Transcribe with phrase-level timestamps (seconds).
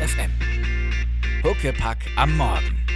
[0.00, 0.30] FM.
[1.44, 2.86] Huckepack am Morgen.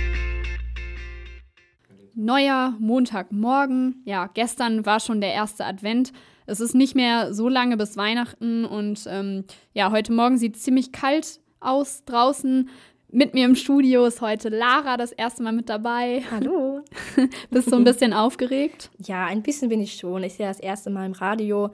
[2.15, 4.03] Neuer Montagmorgen.
[4.07, 6.15] Ja, gestern war schon der erste Advent.
[6.47, 9.45] Es ist nicht mehr so lange bis Weihnachten und ähm,
[9.75, 12.71] ja, heute Morgen sieht es ziemlich kalt aus draußen.
[13.11, 16.23] Mit mir im Studio ist heute Lara das erste Mal mit dabei.
[16.31, 16.81] Hallo.
[17.51, 18.91] Bist du ein bisschen aufgeregt?
[18.99, 20.23] Ja, ein bisschen bin ich schon.
[20.23, 21.71] Ich sehe das erste Mal im Radio.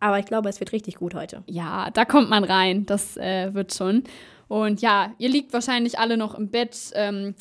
[0.00, 1.44] Aber ich glaube, es wird richtig gut heute.
[1.46, 2.84] Ja, da kommt man rein.
[2.84, 4.02] Das äh, wird schon.
[4.48, 6.92] Und ja, ihr liegt wahrscheinlich alle noch im Bett.
[6.94, 7.34] Ähm,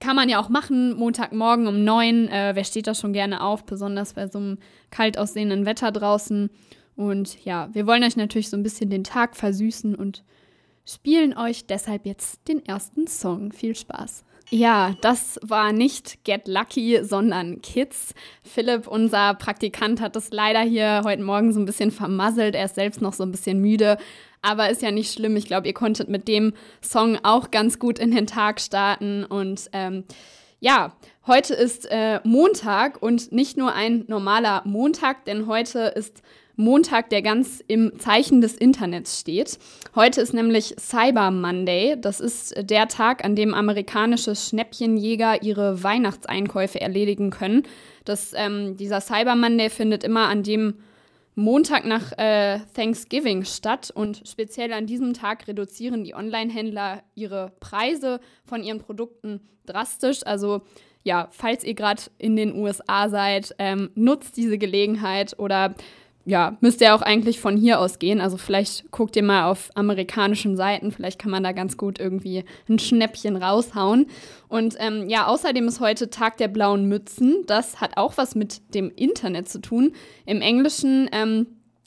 [0.00, 2.28] kann man ja auch machen, Montagmorgen um neun.
[2.28, 4.58] Äh, wer steht da schon gerne auf, besonders bei so einem
[4.90, 6.50] kalt aussehenden Wetter draußen.
[6.96, 10.22] Und ja, wir wollen euch natürlich so ein bisschen den Tag versüßen und
[10.84, 13.52] spielen euch deshalb jetzt den ersten Song.
[13.52, 14.24] Viel Spaß.
[14.50, 18.14] Ja, das war nicht Get Lucky, sondern Kids.
[18.42, 22.54] Philipp, unser Praktikant, hat das leider hier heute Morgen so ein bisschen vermasselt.
[22.54, 23.96] Er ist selbst noch so ein bisschen müde.
[24.44, 25.36] Aber ist ja nicht schlimm.
[25.36, 29.24] Ich glaube, ihr konntet mit dem Song auch ganz gut in den Tag starten.
[29.24, 30.04] Und ähm,
[30.60, 30.94] ja,
[31.26, 36.22] heute ist äh, Montag und nicht nur ein normaler Montag, denn heute ist
[36.56, 39.58] Montag, der ganz im Zeichen des Internets steht.
[39.94, 41.96] Heute ist nämlich Cyber Monday.
[41.98, 47.62] Das ist der Tag, an dem amerikanische Schnäppchenjäger ihre Weihnachtseinkäufe erledigen können.
[48.04, 50.74] Das, ähm, dieser Cyber Monday findet immer an dem
[51.36, 58.20] Montag nach äh, Thanksgiving statt und speziell an diesem Tag reduzieren die Online-Händler ihre Preise
[58.44, 60.20] von ihren Produkten drastisch.
[60.24, 60.62] Also
[61.02, 65.74] ja, falls ihr gerade in den USA seid, ähm, nutzt diese Gelegenheit oder
[66.26, 68.20] ja, müsste ja auch eigentlich von hier aus gehen.
[68.20, 72.44] Also vielleicht guckt ihr mal auf amerikanischen Seiten, vielleicht kann man da ganz gut irgendwie
[72.68, 74.06] ein Schnäppchen raushauen.
[74.48, 77.44] Und ähm, ja, außerdem ist heute Tag der blauen Mützen.
[77.46, 79.92] Das hat auch was mit dem Internet zu tun.
[80.24, 81.46] Im Englischen ähm,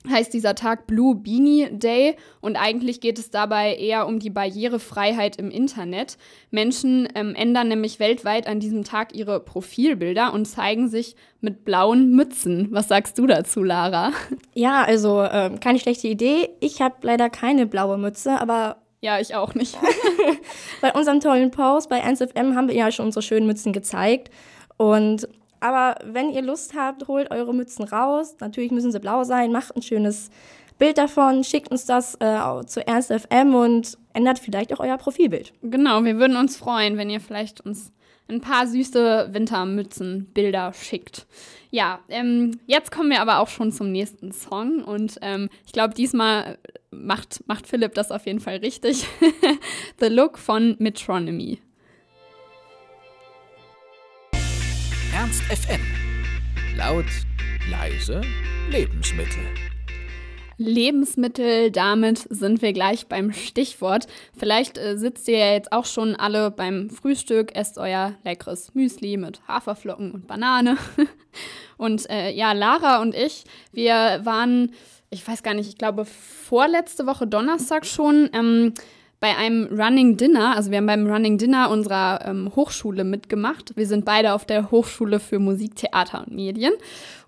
[0.09, 5.37] heißt dieser Tag Blue Beanie Day und eigentlich geht es dabei eher um die Barrierefreiheit
[5.37, 6.17] im Internet.
[6.51, 12.15] Menschen ähm, ändern nämlich weltweit an diesem Tag ihre Profilbilder und zeigen sich mit blauen
[12.15, 12.67] Mützen.
[12.71, 14.11] Was sagst du dazu, Lara?
[14.53, 16.49] Ja, also äh, keine schlechte Idee.
[16.59, 19.77] Ich habe leider keine blaue Mütze, aber ja, ich auch nicht.
[20.81, 24.31] bei unserem tollen Post bei 1FM haben wir ja schon unsere schönen Mützen gezeigt
[24.77, 25.27] und
[25.59, 28.35] aber wenn ihr Lust habt, holt eure Mützen raus.
[28.39, 29.51] Natürlich müssen sie blau sein.
[29.51, 30.29] Macht ein schönes
[30.77, 35.53] Bild davon, schickt uns das äh, zu Ernst FM und ändert vielleicht auch euer Profilbild.
[35.63, 37.91] Genau, wir würden uns freuen, wenn ihr vielleicht uns
[38.29, 41.25] ein paar süße Wintermützenbilder schickt.
[41.71, 45.93] Ja, ähm, jetzt kommen wir aber auch schon zum nächsten Song und ähm, ich glaube,
[45.93, 46.57] diesmal
[46.91, 49.05] macht, macht Philipp das auf jeden Fall richtig.
[49.99, 51.59] The Look von Metronomy.
[55.27, 55.81] Ernst FM.
[56.77, 57.05] Laut,
[57.69, 58.21] leise,
[58.69, 59.43] Lebensmittel.
[60.57, 64.07] Lebensmittel, damit sind wir gleich beim Stichwort.
[64.37, 69.17] Vielleicht äh, sitzt ihr ja jetzt auch schon alle beim Frühstück, esst euer leckeres Müsli
[69.17, 70.77] mit Haferflocken und Banane.
[71.77, 73.43] und äh, ja, Lara und ich,
[73.73, 74.71] wir waren,
[75.09, 78.75] ich weiß gar nicht, ich glaube vorletzte Woche Donnerstag schon ähm,
[79.19, 83.75] bei einem Running Dinner, also wir haben beim Running Dinner unserer ähm, Hochschule mitgemacht.
[83.75, 86.73] Wir sind beide auf der Hochschule für Musik, Theater und Medien.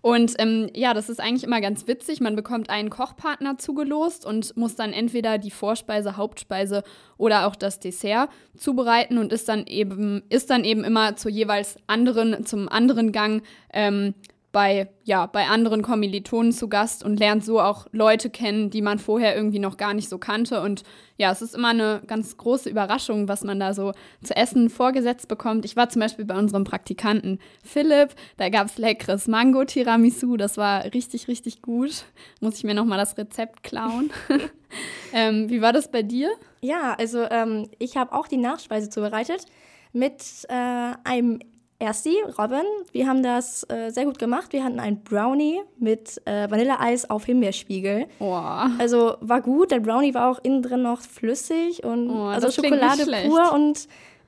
[0.02, 2.22] Und ähm, ja, das ist eigentlich immer ganz witzig.
[2.22, 6.84] Man bekommt einen Kochpartner zugelost und muss dann entweder die Vorspeise, Hauptspeise
[7.18, 11.78] oder auch das Dessert zubereiten und ist dann eben, ist dann eben immer zu jeweils
[11.88, 13.42] anderen, zum anderen Gang
[13.74, 14.14] ähm,
[14.52, 18.98] bei, ja, bei anderen Kommilitonen zu Gast und lernt so auch Leute kennen, die man
[18.98, 20.62] vorher irgendwie noch gar nicht so kannte.
[20.62, 20.84] Und
[21.18, 23.94] ja, es ist immer eine ganz große Überraschung, was man da so
[24.24, 25.66] zu essen vorgesetzt bekommt.
[25.66, 30.84] Ich war zum Beispiel bei unserem Praktikanten Philipp, da gab es leckeres Mango-Tiramisu, das war
[30.94, 32.06] richtig, richtig gut.
[32.42, 34.10] Muss ich mir nochmal das Rezept klauen.
[35.14, 36.30] ähm, wie war das bei dir?
[36.62, 39.46] Ja, also ähm, ich habe auch die Nachspeise zubereitet
[39.94, 41.40] mit äh, einem
[41.82, 44.52] Ersti, Robin, wir haben das äh, sehr gut gemacht.
[44.52, 48.06] Wir hatten ein Brownie mit äh, Vanilleeis auf Himbeerspiegel.
[48.20, 48.34] Oh.
[48.78, 49.72] Also war gut.
[49.72, 53.88] Der Brownie war auch innen drin noch flüssig und oh, also Schokolade pur und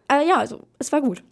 [0.09, 1.23] äh, ja, also es war gut.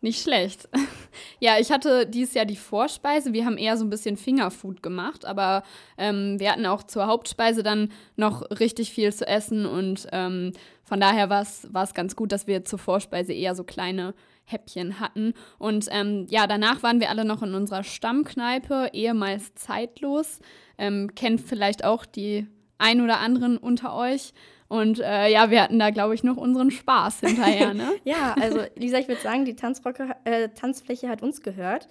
[0.00, 0.68] Nicht schlecht.
[1.40, 3.32] ja, ich hatte dieses Jahr die Vorspeise.
[3.32, 5.62] Wir haben eher so ein bisschen Fingerfood gemacht, aber
[5.98, 10.52] ähm, wir hatten auch zur Hauptspeise dann noch richtig viel zu essen und ähm,
[10.82, 14.14] von daher war es ganz gut, dass wir zur Vorspeise eher so kleine
[14.50, 15.34] Häppchen hatten.
[15.58, 20.40] Und ähm, ja, danach waren wir alle noch in unserer Stammkneipe, ehemals zeitlos.
[20.78, 22.46] Ähm, kennt vielleicht auch die
[22.78, 24.32] ein oder anderen unter euch.
[24.68, 27.92] Und äh, ja, wir hatten da, glaube ich, noch unseren Spaß hinterher, ne?
[28.04, 31.88] ja, also Lisa, ich würde sagen, die Tanzrocke, äh, Tanzfläche hat uns gehört.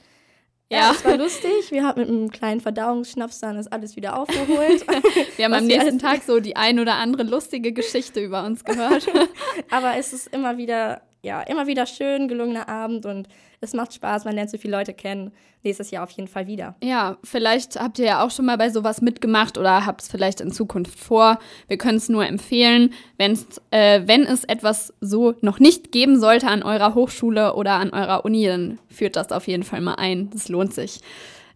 [0.71, 1.71] Ja, es war lustig.
[1.71, 4.85] Wir haben mit einem kleinen Verdauungsschnaps dann das alles wieder aufgeholt.
[5.35, 9.07] Wir haben am nächsten Tag so die ein oder andere lustige Geschichte über uns gehört.
[9.71, 13.27] Aber es ist immer wieder, ja, immer wieder schön, gelungener Abend und
[13.61, 14.23] es macht Spaß.
[14.23, 15.31] Man lernt so viele Leute kennen.
[15.63, 16.75] Nächstes Jahr auf jeden Fall wieder.
[16.81, 20.39] Ja, vielleicht habt ihr ja auch schon mal bei sowas mitgemacht oder habt es vielleicht
[20.39, 21.39] in Zukunft vor.
[21.67, 26.47] Wir können es nur empfehlen, wenn's, äh, wenn es etwas so noch nicht geben sollte
[26.47, 30.29] an eurer Hochschule oder an eurer Uni, dann führt das auf jeden Fall mal ein.
[30.29, 31.01] Das lohnt sich.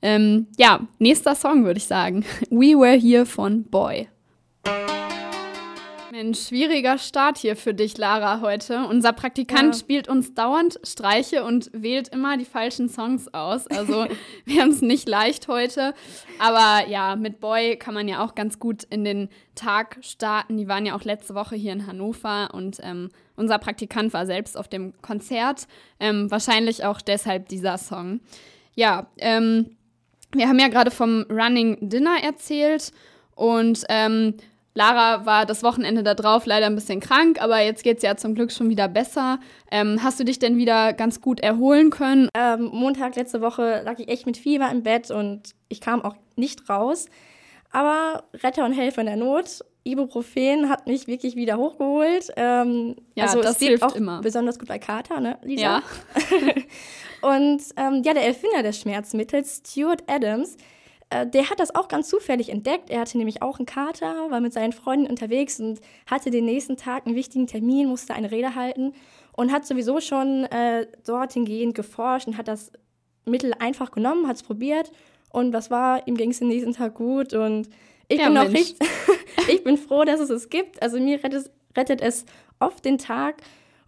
[0.01, 2.25] Ähm, ja, nächster Song würde ich sagen.
[2.49, 4.09] We Were Here von Boy.
[6.13, 8.85] Mensch, schwieriger Start hier für dich, Lara, heute.
[8.85, 9.79] Unser Praktikant Ja.
[9.79, 13.65] spielt uns dauernd Streiche und wählt immer die falschen Songs aus.
[13.65, 14.05] Also
[14.45, 15.95] wir haben es nicht leicht heute.
[16.37, 20.55] Aber ja, mit Boy kann man ja auch ganz gut in den Tag starten.
[20.55, 24.55] Die waren ja auch letzte Woche hier in Hannover und ähm, unser Praktikant war selbst
[24.55, 25.65] auf dem Konzert.
[25.99, 28.19] Ähm, wahrscheinlich auch deshalb dieser Song.
[28.75, 29.77] Ja, ähm,
[30.31, 32.91] wir haben ja gerade vom Running Dinner erzählt
[33.33, 34.35] und ähm,
[34.75, 38.15] Lara war das Wochenende da drauf leider ein bisschen krank, aber jetzt geht es ja
[38.17, 39.39] zum Glück schon wieder besser.
[39.71, 42.27] Ähm, hast du dich denn wieder ganz gut erholen können?
[42.35, 46.15] Ähm, Montag letzte Woche lag ich echt mit Fieber im Bett und ich kam auch
[46.35, 47.05] nicht raus.
[47.71, 52.31] Aber Retter und Helfer in der Not, Ibuprofen hat mich wirklich wieder hochgeholt.
[52.35, 54.21] Ähm, Ja, also das hilft auch immer.
[54.21, 55.61] besonders gut bei Kater, ne, Lisa?
[55.61, 55.81] Ja.
[57.21, 60.57] Und ähm, ja, der Erfinder des Schmerzmittels, Stuart Adams,
[61.13, 62.89] äh, der hat das auch ganz zufällig entdeckt.
[62.89, 65.79] Er hatte nämlich auch einen Kater, war mit seinen Freunden unterwegs und
[66.09, 68.93] hatte den nächsten Tag einen wichtigen Termin, musste eine Rede halten
[69.35, 72.71] und hat sowieso schon äh, dorthin gehend geforscht und hat das
[73.25, 74.91] Mittel einfach genommen, hat es probiert
[75.31, 77.69] und was war, ihm ging es den nächsten Tag gut und
[78.09, 78.55] ich Ja, bin auch Mensch.
[78.59, 78.87] richtig,
[79.47, 80.81] ich bin froh, dass es es gibt.
[80.81, 82.25] Also mir rettet, rettet es
[82.59, 83.41] oft den Tag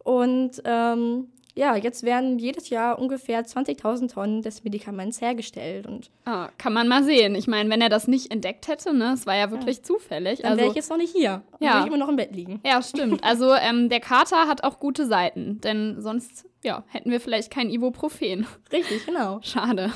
[0.03, 6.49] und ähm, ja, jetzt werden jedes Jahr ungefähr 20.000 Tonnen des Medikaments hergestellt und Ah,
[6.57, 7.33] kann man mal sehen.
[7.35, 10.39] Ich meine, wenn er das nicht entdeckt hätte, ne, es war ja wirklich zufällig.
[10.41, 11.43] dann Also, wäre ich jetzt noch nicht hier.
[11.51, 11.73] Dann Ja.
[11.75, 12.59] würde ich immer noch im Bett liegen.
[12.65, 13.23] ja, stimmt.
[13.23, 17.69] Also ähm, der Kater hat auch gute Seiten, denn sonst ja, hätten wir vielleicht kein
[17.69, 18.45] Ibuprofen.
[18.71, 19.39] Richtig, genau.
[19.43, 19.91] Schade.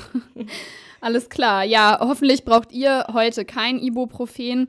[1.00, 1.64] Alles klar.
[1.64, 4.68] Ja, hoffentlich braucht ihr heute kein Ibuprofen,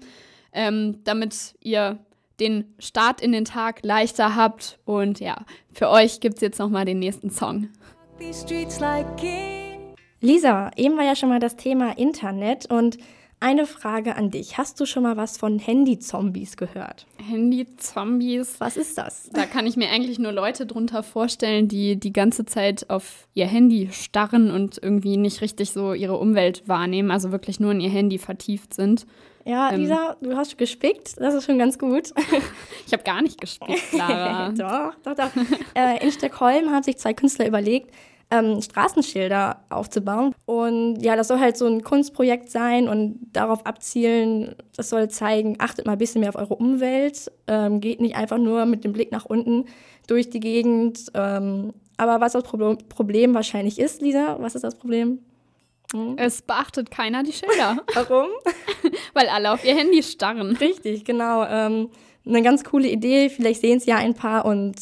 [0.53, 1.99] ähm, damit ihr
[2.41, 4.79] den Start in den Tag leichter habt.
[4.83, 7.69] Und ja, für euch gibt es jetzt nochmal den nächsten Song.
[10.19, 12.97] Lisa, eben war ja schon mal das Thema Internet und
[13.39, 14.59] eine Frage an dich.
[14.59, 17.07] Hast du schon mal was von Handy-Zombies gehört?
[17.27, 18.59] Handy-Zombies.
[18.59, 19.31] Was ist das?
[19.33, 23.47] Da kann ich mir eigentlich nur Leute drunter vorstellen, die die ganze Zeit auf ihr
[23.47, 27.89] Handy starren und irgendwie nicht richtig so ihre Umwelt wahrnehmen, also wirklich nur in ihr
[27.89, 29.07] Handy vertieft sind.
[29.45, 29.81] Ja, Ähm.
[29.81, 31.19] Lisa, du hast gespickt.
[31.19, 32.13] Das ist schon ganz gut.
[32.87, 34.49] Ich habe gar nicht gespielt, Clara.
[34.57, 35.29] doch, doch, doch.
[35.75, 37.93] äh, in Stockholm haben sich zwei Künstler überlegt,
[38.31, 40.33] ähm, Straßenschilder aufzubauen.
[40.45, 45.55] Und ja, das soll halt so ein Kunstprojekt sein und darauf abzielen, das soll zeigen,
[45.59, 48.91] achtet mal ein bisschen mehr auf eure Umwelt, ähm, geht nicht einfach nur mit dem
[48.91, 49.65] Blick nach unten
[50.07, 51.05] durch die Gegend.
[51.13, 55.19] Ähm, aber was das Pro Problem wahrscheinlich ist, Lisa, was ist das Problem?
[56.17, 58.27] Es beachtet keiner die Schilder, Warum?
[59.13, 60.55] weil alle auf ihr Handy starren.
[60.55, 61.45] Richtig, genau.
[61.45, 61.89] Ähm,
[62.25, 63.29] eine ganz coole Idee.
[63.29, 64.75] Vielleicht sehen es ja ein paar und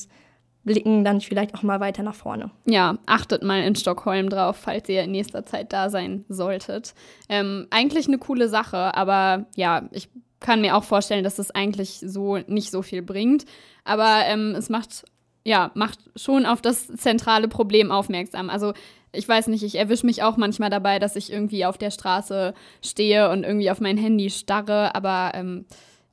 [0.64, 2.52] blicken dann vielleicht auch mal weiter nach vorne.
[2.66, 6.94] Ja, achtet mal in Stockholm drauf, falls ihr in nächster Zeit da sein solltet.
[7.28, 12.00] Ähm, eigentlich eine coole Sache, aber ja, ich kann mir auch vorstellen, dass es eigentlich
[12.06, 13.46] so nicht so viel bringt.
[13.84, 15.06] Aber ähm, es macht,
[15.44, 18.50] ja, macht schon auf das zentrale Problem aufmerksam.
[18.50, 18.74] Also
[19.12, 22.54] ich weiß nicht, ich erwische mich auch manchmal dabei, dass ich irgendwie auf der Straße
[22.84, 25.66] stehe und irgendwie auf mein Handy starre, aber ähm,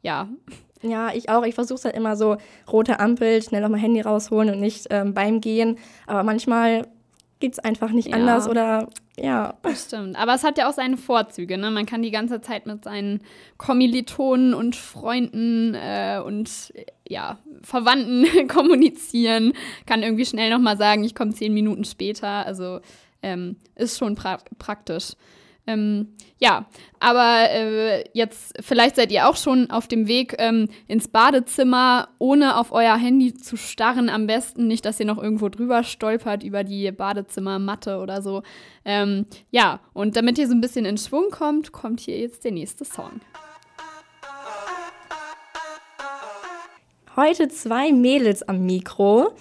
[0.02, 0.28] ja,
[0.82, 1.44] Ja, ich auch.
[1.44, 2.36] Ich versuche es halt immer so,
[2.70, 5.78] rote Ampel, schnell auch mal Handy rausholen und nicht ähm, beim Gehen.
[6.06, 6.86] Aber manchmal
[7.40, 8.16] geht es einfach nicht Ja.
[8.16, 8.88] anders oder
[9.18, 9.54] ja.
[9.62, 10.16] Das stimmt.
[10.16, 11.56] Aber es hat ja auch seine Vorzüge.
[11.56, 11.70] Ne?
[11.70, 13.22] Man kann die ganze Zeit mit seinen
[13.56, 16.72] Kommilitonen und Freunden äh, und
[17.08, 19.52] ja, Verwandten kommunizieren.
[19.86, 22.44] Kann irgendwie schnell nochmal sagen, ich komme zehn Minuten später.
[22.46, 22.80] Also
[23.22, 25.12] ähm, ist schon pra praktisch.
[25.66, 26.08] Ähm,
[26.38, 26.66] ja,
[27.00, 32.56] aber äh, jetzt, vielleicht seid ihr auch schon auf dem Weg ähm, ins Badezimmer, ohne
[32.56, 34.08] auf euer Handy zu starren.
[34.08, 38.42] Am besten nicht, dass ihr noch irgendwo drüber stolpert über die Badezimmermatte oder so.
[38.84, 42.52] Ähm, ja, und damit ihr so ein bisschen in Schwung kommt, kommt hier jetzt der
[42.52, 43.20] nächste Song.
[47.16, 49.32] Heute zwei Mädels am Mikro,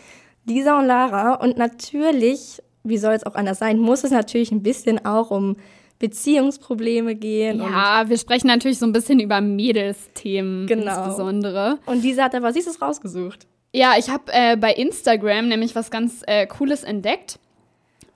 [0.46, 1.34] Lisa und Lara.
[1.34, 5.58] Und natürlich, wie soll es auch anders sein, muss es natürlich ein bisschen auch um
[6.00, 7.60] Beziehungsprobleme gehen.
[7.60, 10.98] Ja, wir sprechen natürlich so ein bisschen über Mädelsthemen Genau.
[10.98, 11.80] insbesondere.
[11.86, 13.48] Und, Lisa hat aber Süßes rausgesucht.
[13.74, 17.40] Ja, ich habe äh, bei Instagram nämlich was ganz äh, Cooles entdeckt.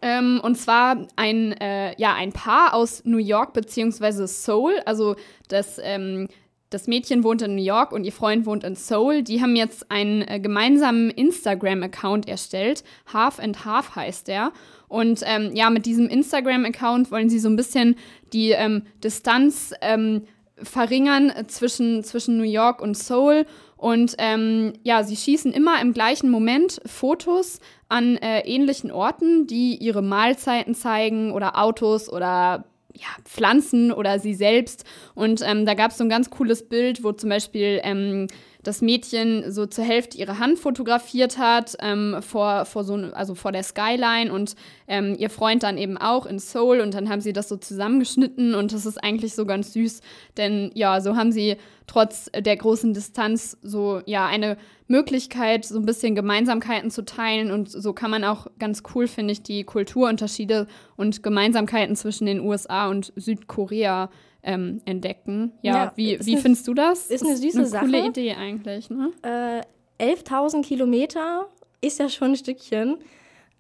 [0.02, 4.76] Ähm, und zwar ein, äh, ja, ein Paar aus New York beziehungsweise Seoul.
[4.86, 5.16] Also
[5.50, 6.28] das, ähm,
[6.70, 9.24] das Mädchen wohnt in New York und ihr Freund wohnt in Seoul.
[9.24, 12.84] Die haben jetzt einen äh, gemeinsamen Instagram-Account erstellt.
[13.12, 14.52] Half and Half heißt der.
[14.88, 17.96] Und ähm, ja, mit diesem Instagram-Account wollen sie so ein bisschen
[18.34, 20.24] die ähm, Distanz ähm,
[20.62, 23.46] verringern zwischen, zwischen New York und Seoul.
[23.78, 29.76] Und ähm, ja, sie schießen immer im gleichen Moment Fotos an äh, ähnlichen Orten, die
[29.78, 34.86] ihre Mahlzeiten zeigen oder Autos oder ja, Pflanzen oder sie selbst.
[35.16, 38.28] Und ähm, da gab es so ein ganz cooles Bild, wo zum Beispiel ähm,
[38.64, 43.52] das Mädchen so zur Hälfte ihre Hand fotografiert hat, ähm, vor, vor, so, also vor
[43.52, 44.56] der Skyline und
[44.88, 48.56] ähm, ihr Freund dann eben auch in Seoul und dann haben sie das so zusammengeschnitten
[48.56, 50.02] und das ist eigentlich so ganz süß,
[50.38, 51.56] denn ja, so haben sie
[51.88, 57.70] trotz der großen Distanz so ja eine Möglichkeit, so ein bisschen Gemeinsamkeiten zu teilen und
[57.70, 62.90] so kann man auch ganz cool, finde ich, die Kulturunterschiede und Gemeinsamkeiten zwischen den USA
[62.90, 64.10] und Südkorea
[64.44, 65.52] ähm, entdecken.
[65.62, 67.08] Ja, Ja, wie, wie eine- findest du das?
[67.10, 67.86] ist eine süße eine Sache.
[67.86, 69.12] coole Idee eigentlich, ne?
[69.22, 69.62] Äh,
[70.04, 71.48] 11.000 Kilometer
[71.82, 72.98] ist ja schon ein Stückchen.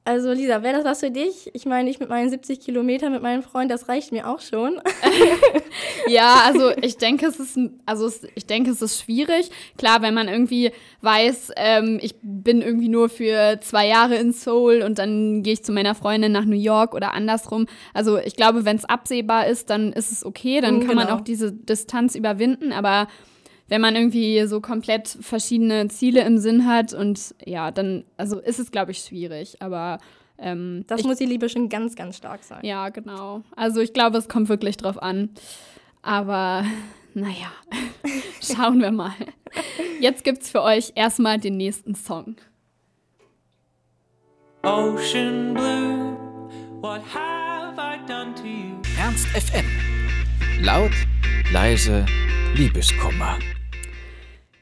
[0.09, 1.51] Also Lisa, wäre das was für dich?
[1.53, 4.81] Ich meine, ich mit meinen 70 Kilometern mit meinem Freund, das reicht mir auch schon.
[6.07, 9.51] Ja, also ich denke, es ist, also es, ich denke, es ist schwierig.
[9.77, 14.81] Klar, wenn man irgendwie weiß, ähm, ich bin irgendwie nur für zwei Jahre in Seoul
[14.81, 17.67] und dann gehe ich zu meiner Freundin nach New York oder andersrum.
[17.93, 21.05] Also ich glaube, wenn es absehbar ist, dann ist es okay, dann Mm, kann man
[21.07, 21.19] genau.
[21.19, 22.71] auch diese Distanz überwinden.
[22.73, 23.07] Aber
[23.69, 28.59] wenn man irgendwie so komplett verschiedene Ziele im Sinn hat und ja, dann, also ist
[28.59, 29.61] es, glaube ich, schwierig.
[29.61, 29.99] Aber
[30.37, 32.59] ähm, Das ich muss die Liebe schon ganz, ganz stark sein.
[32.63, 33.43] ja, genau.
[33.55, 35.29] Also ich glaube, es kommt wirklich drauf an.
[36.01, 36.65] Aber
[37.13, 37.51] naja,
[38.41, 39.13] schauen wir mal.
[39.99, 42.35] Jetzt gibt's für euch erstmal den nächsten Song.
[44.63, 46.17] Ocean blue,
[46.81, 48.75] what have I done to you?
[48.99, 49.65] Ernst FM.
[50.63, 50.91] Laut,
[51.53, 52.05] leise,
[52.55, 53.37] Liebeskummer.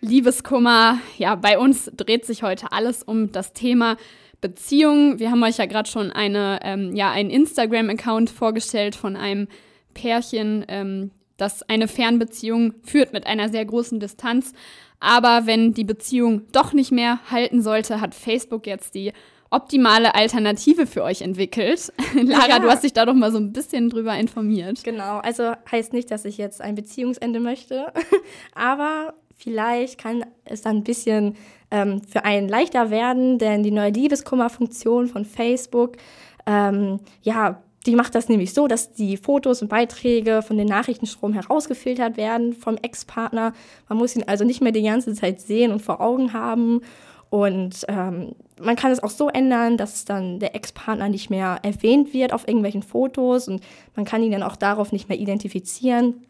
[0.02, 1.00] Liebeskummer.
[1.18, 3.98] Ja, bei uns dreht sich heute alles um das Thema
[4.42, 5.20] Beziehung.
[5.20, 9.48] Wir haben euch ja gerade schon eine, ähm, ja, einen Instagram-Account vorgestellt von einem
[9.94, 14.54] Pärchen, ähm, das eine Fernbeziehung führt mit einer sehr großen Distanz.
[15.00, 19.12] Aber wenn die Beziehung doch nicht mehr halten sollte, hat Facebook jetzt die
[19.50, 21.94] optimale Alternative für euch entwickelt.
[22.16, 22.60] Lara, Ja.
[22.60, 24.84] du hast dich da doch mal so ein bisschen drüber informiert.
[24.84, 27.94] Genau, also heißt nicht, dass ich jetzt ein Beziehungsende möchte,
[28.56, 31.36] aber vielleicht kann es dann ein bisschen
[31.72, 35.98] ähm, für einen leichter werden, denn die neue Liebeskummerfunktion von Facebook,
[36.46, 41.34] ähm, ja, die macht das nämlich so, dass die Fotos und Beiträge von den Nachrichtenstrom
[41.34, 43.54] herausgefiltert werden vom Ex-Partner.
[43.88, 46.82] Man muss ihn also nicht mehr die ganze Zeit sehen und vor Augen haben.
[47.30, 52.14] Und ähm, man kann es auch so ändern, dass dann der Ex-Partner nicht mehr erwähnt
[52.14, 53.62] wird auf irgendwelchen Fotos und
[53.96, 56.26] man kann ihn dann auch darauf nicht mehr identifizieren.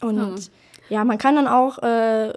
[0.00, 0.36] Und Hm.
[0.88, 2.32] Ja, man kann dann auch, äh,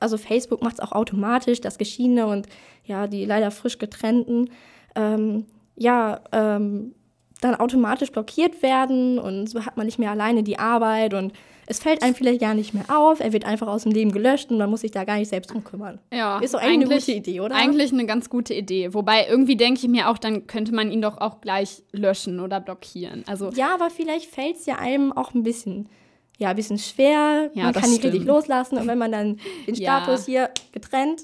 [0.00, 2.46] also Facebook macht es auch automatisch, dass Geschiedene und
[2.84, 4.50] ja, die leider frisch getrennten,
[4.94, 6.94] ähm, ja, ähm,
[7.40, 11.32] dann automatisch blockiert werden und so hat man nicht mehr alleine die Arbeit und
[11.66, 14.50] es fällt einem vielleicht gar nicht mehr auf, er wird einfach aus dem Leben gelöscht
[14.50, 15.98] und man muss sich da gar nicht selbst drum kümmern.
[16.12, 17.54] Ja, Ist doch eigentlich eine gute Idee, oder?
[17.54, 18.92] Eigentlich eine ganz gute Idee.
[18.92, 22.60] Wobei irgendwie denke ich mir auch, dann könnte man ihn doch auch gleich löschen oder
[22.60, 23.24] blockieren.
[23.26, 25.88] Also Ja, aber vielleicht fällt es ja einem auch ein bisschen,
[26.38, 27.50] ja, ein bisschen schwer.
[27.54, 30.02] Ja, man kann nicht richtig loslassen und wenn man dann den Ja.
[30.02, 31.22] Status hier getrennt,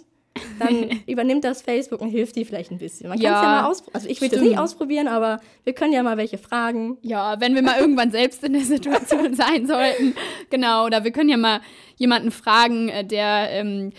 [0.61, 3.09] dann übernimmt das Facebook und hilft dir vielleicht ein bisschen.
[3.09, 3.95] Man kann Ja, es ja mal ausprobieren.
[3.97, 6.99] Also ich würde es nicht ausprobieren, aber wir können ja mal welche fragen.
[7.03, 10.15] ja, wenn wir mal irgendwann selbst in der Situation sein sollten.
[10.51, 11.61] Genau, oder wir können ja mal
[11.97, 13.91] jemanden fragen, äh, der, ähm,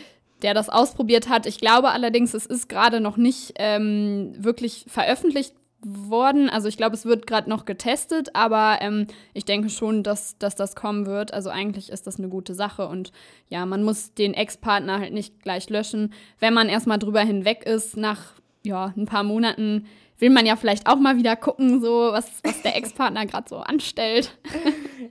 [0.42, 1.46] der das ausprobiert hat.
[1.46, 6.50] Ich glaube allerdings, es ist gerade noch nicht ähm, wirklich veröffentlicht worden.
[6.50, 10.56] Also ich glaube, es wird gerade noch getestet, aber ähm, ich denke schon, dass, dass
[10.56, 11.34] das kommen wird.
[11.34, 13.12] Also eigentlich ist das eine gute Sache und
[13.50, 16.14] ja, man muss den Ex-Partner halt nicht gleich löschen.
[16.40, 18.34] Wenn man erstmal drüber hinweg ist, nach
[18.64, 19.88] ja, ein paar Monaten
[20.20, 23.58] will man ja vielleicht auch mal wieder gucken, so was, was der Ex-Partner gerade so
[23.58, 24.38] anstellt.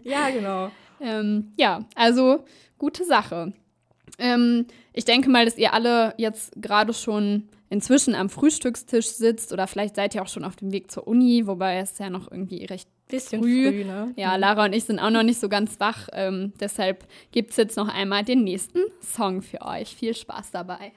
[0.04, 0.70] Ja, genau.
[1.00, 2.44] Ähm, ja, also
[2.78, 3.52] gute Sache.
[4.18, 9.66] Ähm, ich denke mal, dass ihr alle jetzt gerade schon inzwischen am Frühstückstisch sitzt oder
[9.66, 12.66] vielleicht seid ihr auch schon auf dem Weg zur Uni, wobei es ja noch irgendwie
[12.66, 13.68] recht Bisschen Früh.
[13.68, 14.12] früh, ne?
[14.14, 16.06] ja, Lara und ich sind auch noch nicht so ganz wach.
[16.12, 19.96] Ähm, deshalb gibt es jetzt noch einmal den nächsten Song für euch.
[19.96, 20.92] Viel Spaß dabei.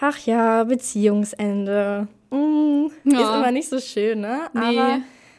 [0.00, 2.08] Ach ja, Beziehungsende.
[2.30, 3.38] Mm, Ist Ja.
[3.38, 4.48] immer nicht so schön, ne?
[4.52, 4.60] Nee.
[4.78, 4.98] Aber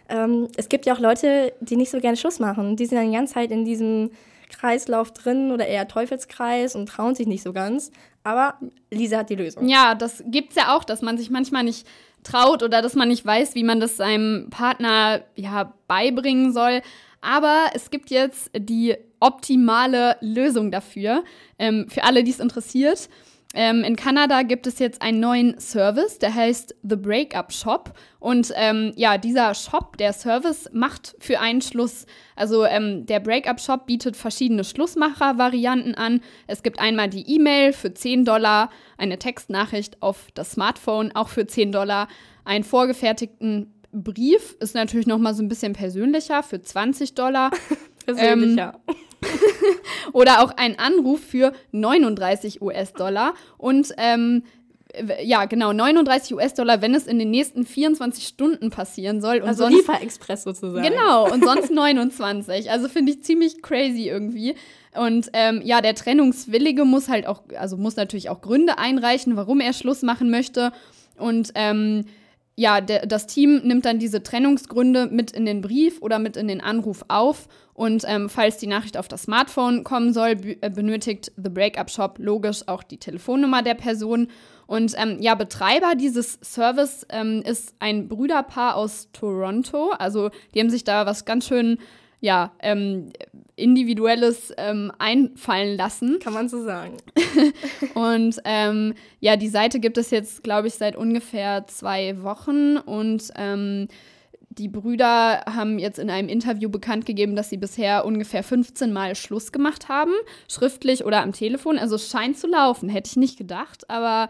[0.09, 2.75] ähm, es gibt ja auch Leute, die nicht so gerne Schluss machen.
[2.75, 4.11] Die sind dann die ganze Zeit in diesem
[4.49, 7.91] Kreislauf drin oder eher Teufelskreis und trauen sich nicht so ganz.
[8.23, 8.55] Aber
[8.91, 9.67] Lisa hat die Lösung.
[9.67, 11.87] Ja, das gibt's ja auch, dass man sich manchmal nicht
[12.23, 16.81] traut oder dass man nicht weiß, wie man das seinem Partner ja beibringen soll.
[17.21, 21.23] Aber es gibt jetzt die optimale Lösung dafür,
[21.57, 23.09] ähm, für alle, die es interessiert.
[23.57, 27.93] Ähm, in Kanada gibt es jetzt einen neuen Service, der heißt The Breakup Shop.
[28.19, 32.05] Und ähm, ja, dieser Shop, der Service, macht für einen Schluss.
[32.35, 36.19] Also ähm, der Breakup Shop bietet verschiedene Schlussmacher-Varianten an.
[36.47, 41.47] Es gibt einmal die E-Mail für 10 Dollar, eine Textnachricht auf das Smartphone auch für
[41.47, 42.09] 10 Dollar,
[42.43, 47.51] einen vorgefertigten Brief ist natürlich noch mal so ein bisschen persönlicher für 20 Dollar.
[48.05, 48.79] Persönlicher.
[50.13, 53.33] Oder auch ein Anruf für 39 US-Dollar.
[53.57, 54.43] Und ähm,
[55.23, 59.37] ja, genau, 39 US-Dollar, wenn es in den nächsten 24 Stunden passieren soll.
[59.37, 60.87] Und also sonst, Lieferexpress sozusagen.
[60.87, 62.71] Genau, und sonst 29.
[62.71, 64.55] Also finde ich ziemlich crazy irgendwie.
[64.95, 69.59] Und ähm, ja, der Trennungswillige muss halt auch, also muss natürlich auch Gründe einreichen, warum
[69.59, 70.71] er Schluss machen möchte.
[71.17, 72.05] Und ähm,
[72.57, 76.47] ja, der, das Team nimmt dann diese Trennungsgründe mit in den Brief oder mit in
[76.47, 77.47] den Anruf auf.
[77.73, 82.17] Und ähm, falls die Nachricht auf das Smartphone kommen soll, äh, benötigt The Breakup Shop
[82.17, 84.29] logisch auch die Telefonnummer der Person.
[84.67, 89.91] Und ähm, ja, Betreiber dieses Service ähm, ist ein Brüderpaar aus Toronto.
[89.91, 91.77] Also die haben sich da was ganz schön,
[92.25, 93.11] ja, ähm,
[93.55, 96.17] individuelles ähm, einfallen lassen.
[96.19, 96.97] Kann man so sagen.
[97.93, 102.77] Und ähm, ja, die Seite gibt es jetzt, glaube ich, seit ungefähr zwei Wochen.
[102.77, 103.89] Und ähm,
[104.49, 109.13] die Brüder haben jetzt in einem Interview bekannt gegeben, dass sie bisher ungefähr 15 Mal
[109.13, 110.13] Schluss gemacht haben,
[110.49, 111.77] schriftlich oder am Telefon.
[111.77, 113.87] Also es scheint zu laufen, hätte ich nicht gedacht.
[113.87, 114.29] Aber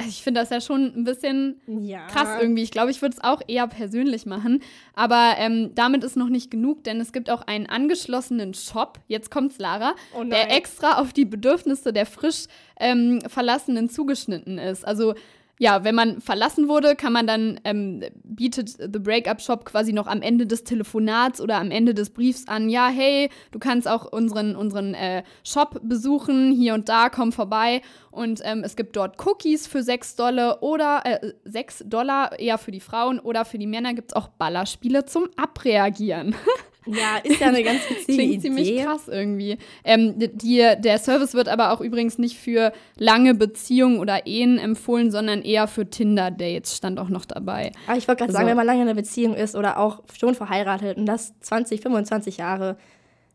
[0.00, 2.06] also ich finde das ja schon ein bisschen Ja.
[2.06, 2.62] krass irgendwie.
[2.62, 4.62] Ich glaube, ich würde es auch eher persönlich machen.
[4.94, 9.00] Aber ähm, damit ist noch nicht genug, denn es gibt auch einen angeschlossenen Shop.
[9.08, 12.44] Jetzt kommt's, Lara, Oh der extra auf die Bedürfnisse der frisch
[12.78, 14.86] ähm, Verlassenen zugeschnitten ist.
[14.86, 15.14] Also
[15.58, 20.06] ja, wenn man verlassen wurde, kann man dann, ähm, bietet The Breakup Shop quasi noch
[20.06, 24.10] am Ende des Telefonats oder am Ende des Briefs an, ja, hey, du kannst auch
[24.10, 27.82] unseren, unseren äh, Shop besuchen, hier und da, komm vorbei.
[28.10, 32.70] Und ähm, es gibt dort Cookies für 6 Dollar oder äh, 6 Dollar eher für
[32.70, 36.34] die Frauen oder für die Männer gibt es auch Ballerspiele zum Abreagieren.
[36.88, 38.40] Ja, ist ja eine ganz witzige Klingt Idee.
[38.40, 39.58] ziemlich krass irgendwie.
[39.84, 45.10] Ähm, die, der Service wird aber auch übrigens nicht für lange Beziehungen oder Ehen empfohlen,
[45.10, 47.72] sondern eher für Tinder-Dates, stand auch noch dabei.
[47.86, 50.02] Aber ich wollte gerade Also- sagen, wenn man lange in einer Beziehung ist oder auch
[50.18, 52.76] schon verheiratet und das 20, 25 Jahre,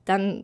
[0.05, 0.43] dann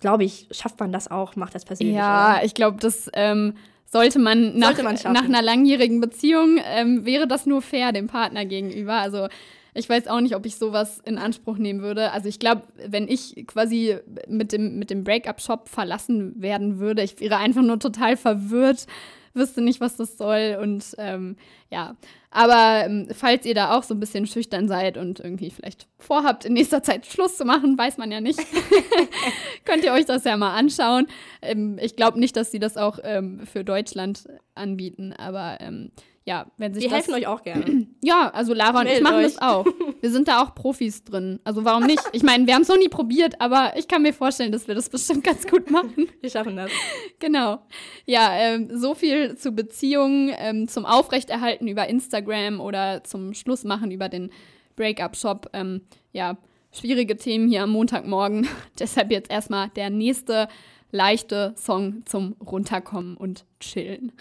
[0.00, 1.96] glaube ich, schafft man das auch, macht das persönlich.
[1.96, 2.44] Ja, oder?
[2.44, 5.14] ich glaube, das ähm, sollte man nach, Sollte man schaffen.
[5.14, 8.92] nach einer langjährigen Beziehung, ähm, wäre das nur fair dem Partner gegenüber.
[8.94, 9.28] Also
[9.74, 12.12] ich weiß auch nicht, ob ich sowas in Anspruch nehmen würde.
[12.12, 13.96] Also ich glaube, wenn ich quasi
[14.28, 18.86] mit dem, mit dem Breakup-Shop verlassen werden würde, ich wäre einfach nur total verwirrt,
[19.34, 21.36] wüsste nicht, was das soll und ähm,
[21.70, 21.96] ja.
[22.30, 26.44] Aber ähm, falls ihr da auch so ein bisschen schüchtern seid und irgendwie vielleicht vorhabt,
[26.44, 28.38] in nächster Zeit Schluss zu machen, weiß man ja nicht,
[29.64, 31.06] könnt ihr euch das ja mal anschauen.
[31.40, 35.90] Ähm, ich glaube nicht, dass sie das auch ähm, für Deutschland anbieten, aber ähm,
[36.28, 37.86] ja, wenn sich Die das helfen euch auch gerne.
[38.04, 39.32] ja, also Lara und ich machen euch.
[39.32, 39.64] das auch.
[40.02, 41.40] Wir sind da auch Profis drin.
[41.42, 42.02] Also warum nicht?
[42.12, 44.74] Ich meine, wir haben es noch nie probiert, aber ich kann mir vorstellen, dass wir
[44.74, 46.06] das bestimmt ganz gut machen.
[46.20, 46.70] Wir schaffen das.
[47.18, 47.60] Genau.
[48.04, 54.10] Ja, ähm, so viel zu Beziehungen, ähm, zum Aufrechterhalten über Instagram oder zum Schlussmachen über
[54.10, 54.30] den
[54.76, 55.48] Breakup-Shop.
[55.54, 55.80] Ähm,
[56.12, 56.36] ja,
[56.72, 58.46] schwierige Themen hier am Montagmorgen.
[58.78, 60.48] Deshalb jetzt erstmal der nächste
[60.90, 64.12] leichte Song zum Runterkommen und Chillen.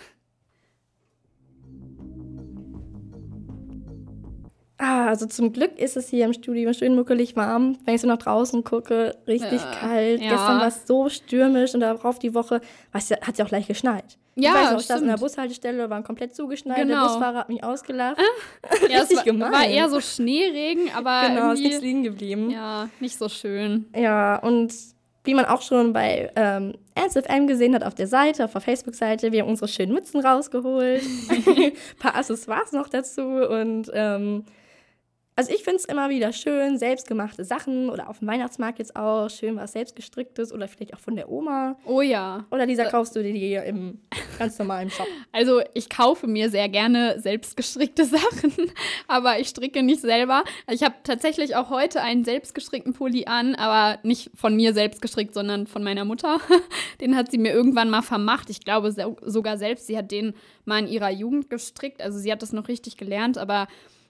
[4.80, 7.78] Ah, also zum Glück ist es hier im Studio schön muckelig warm.
[7.86, 10.22] Wenn ich so nach draußen gucke, richtig Äh, kalt.
[10.22, 10.30] ja.
[10.30, 12.62] Gestern war es so stürmisch und darauf die Woche
[12.92, 14.18] was ja, hat ja auch gleich geschneit.
[14.36, 16.78] Ja, ich weiß auch, ich saß in der Bushaltestelle, waren komplett zugeschneit.
[16.78, 17.08] Der Genau.
[17.08, 18.18] Busfahrer hat mich ausgelacht.
[18.88, 19.52] Ja, es Richtig war, gemein.
[19.52, 22.52] war eher so Schneeregen, aber genau, ist nichts liegen geblieben.
[22.52, 23.86] ja, nicht so schön.
[23.96, 24.72] Ja, und
[25.24, 29.32] wie man auch schon bei ähm, FM gesehen hat auf der Seite, auf der Facebook-Seite,
[29.32, 31.02] wir haben unsere schönen Mützen rausgeholt.
[31.30, 33.24] Ein paar Accessoires noch dazu.
[33.24, 34.46] Und ähm,
[35.38, 39.30] also ich finde es immer wieder schön, selbstgemachte Sachen oder auf dem Weihnachtsmarkt jetzt auch
[39.30, 41.78] schön was selbstgestricktes oder vielleicht auch von der Oma.
[41.86, 42.46] Oh ja.
[42.50, 44.00] Oder dieser kaufst du dir die im
[44.40, 45.06] ganz normalen Shop.
[45.32, 48.52] Also ich kaufe mir sehr gerne selbstgestrickte Sachen,
[49.08, 50.44] aber ich stricke nicht selber.
[50.72, 55.36] Ich habe tatsächlich auch heute einen selbstgestrickten Pulli an, aber nicht von mir selbst gestrickt,
[55.36, 56.40] sondern von meiner Mutter.
[57.02, 58.50] Den hat sie mir irgendwann mal vermacht.
[58.50, 60.34] Ich glaube so- sogar selbst, sie hat den
[60.66, 62.02] mal in ihrer Jugend gestrickt.
[62.02, 63.68] Also sie hat das noch richtig gelernt, aber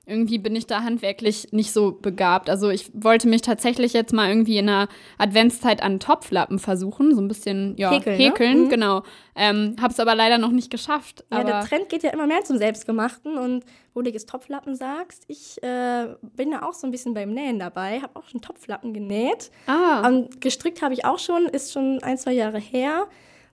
[0.07, 2.49] irgendwie bin ich da handwerklich nicht so begabt.
[2.49, 7.21] Also ich wollte mich tatsächlich jetzt mal irgendwie in der Adventszeit an Topflappen versuchen, so
[7.21, 8.63] ein bisschen ja, Häkeln, häkeln, ne?
[8.63, 8.69] Mhm.
[8.69, 9.03] genau.
[9.35, 11.25] Ähm, hab's aber leider noch nicht geschafft.
[11.31, 15.25] Ja, der Trend geht ja immer mehr zum Selbstgemachten und wo du jetzt Topflappen sagst,
[15.27, 18.93] ich äh, bin da auch so ein bisschen beim Nähen dabei, habe auch schon Topflappen
[18.93, 19.51] genäht.
[19.67, 23.07] ah, Und gestrickt habe ich auch schon, ist schon ein, zwei Jahre her.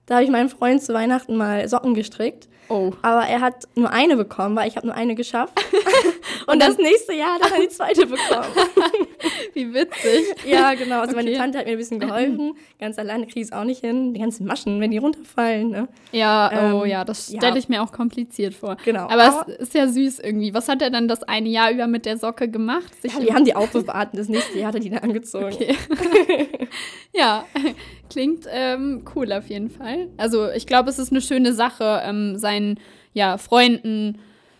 [0.05, 2.47] Da habe ich meinem Freund zu Weihnachten mal Socken gestrickt.
[2.69, 2.93] oh.
[3.01, 5.59] Aber er hat nur eine bekommen, weil ich habe nur eine geschafft.
[6.47, 8.45] und das nächste Jahr hat er dann die zweite bekommen.
[9.53, 10.25] Wie witzig.
[10.45, 11.01] ja, genau.
[11.01, 11.39] Also meine Okay.
[11.39, 12.53] Tante hat mir ein bisschen geholfen.
[12.79, 14.13] Ganz alleine kriege ich es auch nicht hin.
[14.13, 15.69] Die ganzen Maschen, wenn die runterfallen.
[15.69, 15.87] Ne?
[16.11, 17.39] Ja, oh Ähm, ja, das ja.
[17.39, 18.77] stelle ich mir auch kompliziert vor.
[18.85, 19.07] Genau.
[19.09, 20.53] Aber, Aber- es ist ja süß irgendwie.
[20.53, 22.93] Was hat er dann das eine Jahr über mit der Socke gemacht?
[23.01, 25.45] Sich Ja, wir haben die aufbewahrt und das nächste Jahr hat er die dann angezogen.
[25.45, 25.75] Okay.
[27.13, 27.45] ja,
[28.09, 30.09] klingt ähm, cool auf jeden Fall.
[30.17, 32.79] Also ich glaube, es ist eine schöne Sache, ähm, seinen
[33.13, 34.19] ja, Freunden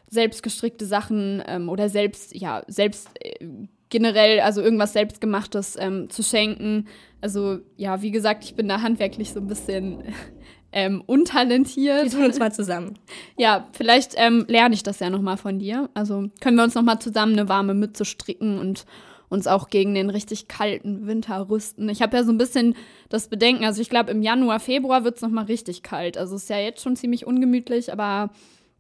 [0.10, 3.46] selbstgestrickte Sachen ähm, oder selbst, ja, selbst äh,
[3.90, 6.88] generell, also irgendwas selbstgemachtes ähm, zu schenken.
[7.22, 10.04] Also ja, wie gesagt, ich bin da handwerklich so ein bisschen
[10.72, 12.04] ähm, untalentiert.
[12.04, 13.00] Wir tun uns mal zusammen.
[13.38, 15.90] Ja, vielleicht ähm, lerne ich das ja nochmal von dir.
[15.94, 18.86] Also können wir uns nochmal zusammen eine warme Mütze stricken und
[19.30, 21.90] uns auch gegen den richtig kalten Winter rüsten.
[21.90, 22.76] Ich habe ja so ein bisschen
[23.10, 26.18] das Bedenken, also ich glaube im Januar, Februar wird es nochmal richtig kalt.
[26.18, 28.32] Also es ist ja jetzt schon ziemlich ungemütlich, aber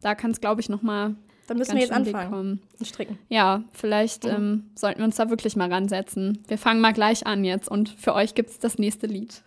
[0.02, 1.16] da kann es, glaube ich, nochmal
[1.48, 2.62] Dann müssen ganz wir jetzt anfangen kommen.
[2.80, 3.18] und stricken.
[3.30, 6.44] Ja, vielleicht ähm, sollten wir uns da wirklich mal ransetzen.
[6.48, 9.42] Wir fangen mal gleich an jetzt und für euch gibt es das nächste Lied.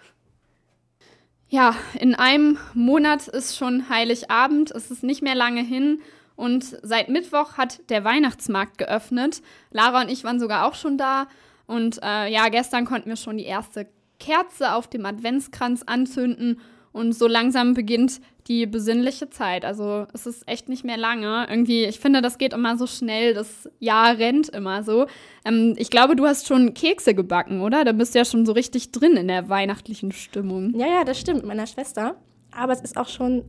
[1.50, 6.00] Ja, in einem Monat ist schon Heiligabend, es ist nicht mehr lange hin
[6.36, 9.42] und seit Mittwoch hat der Weihnachtsmarkt geöffnet.
[9.70, 11.26] Lara und ich waren sogar auch schon da
[11.66, 16.60] und äh, ja, gestern konnten wir schon die erste Kerze auf dem Adventskranz anzünden
[16.92, 19.64] und so langsam beginnt die besinnliche Zeit.
[19.64, 21.46] Also es ist echt nicht mehr lange.
[21.48, 25.06] Irgendwie, ich finde, das geht immer so schnell, das Jahr rennt immer so.
[25.44, 27.84] Ähm, ich glaube, du hast schon Kekse gebacken, oder?
[27.84, 30.74] Da bist du ja schon so richtig drin in der weihnachtlichen Stimmung.
[30.74, 32.16] Ja, ja, das stimmt, meiner Schwester.
[32.50, 33.44] Aber es ist auch schon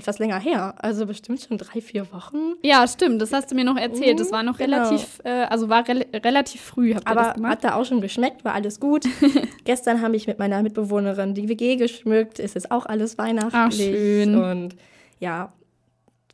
[0.00, 0.74] etwas länger her.
[0.78, 2.54] Also bestimmt schon drei, vier Wochen.
[2.62, 4.14] Ja, stimmt, das hast du mir noch erzählt.
[4.14, 4.76] Mhm, Das war noch genau.
[4.78, 8.54] relativ, äh, also war rel relativ früh, habt Aber hat da auch schon geschmeckt, war
[8.54, 9.04] alles gut.
[9.64, 12.40] Gestern habe ich mit meiner Mitbewohnerin die WG geschmückt.
[12.40, 13.54] Es ist auch alles weihnachtlich.
[13.54, 14.34] Ach, schön.
[14.42, 14.76] Und
[15.20, 15.52] ja,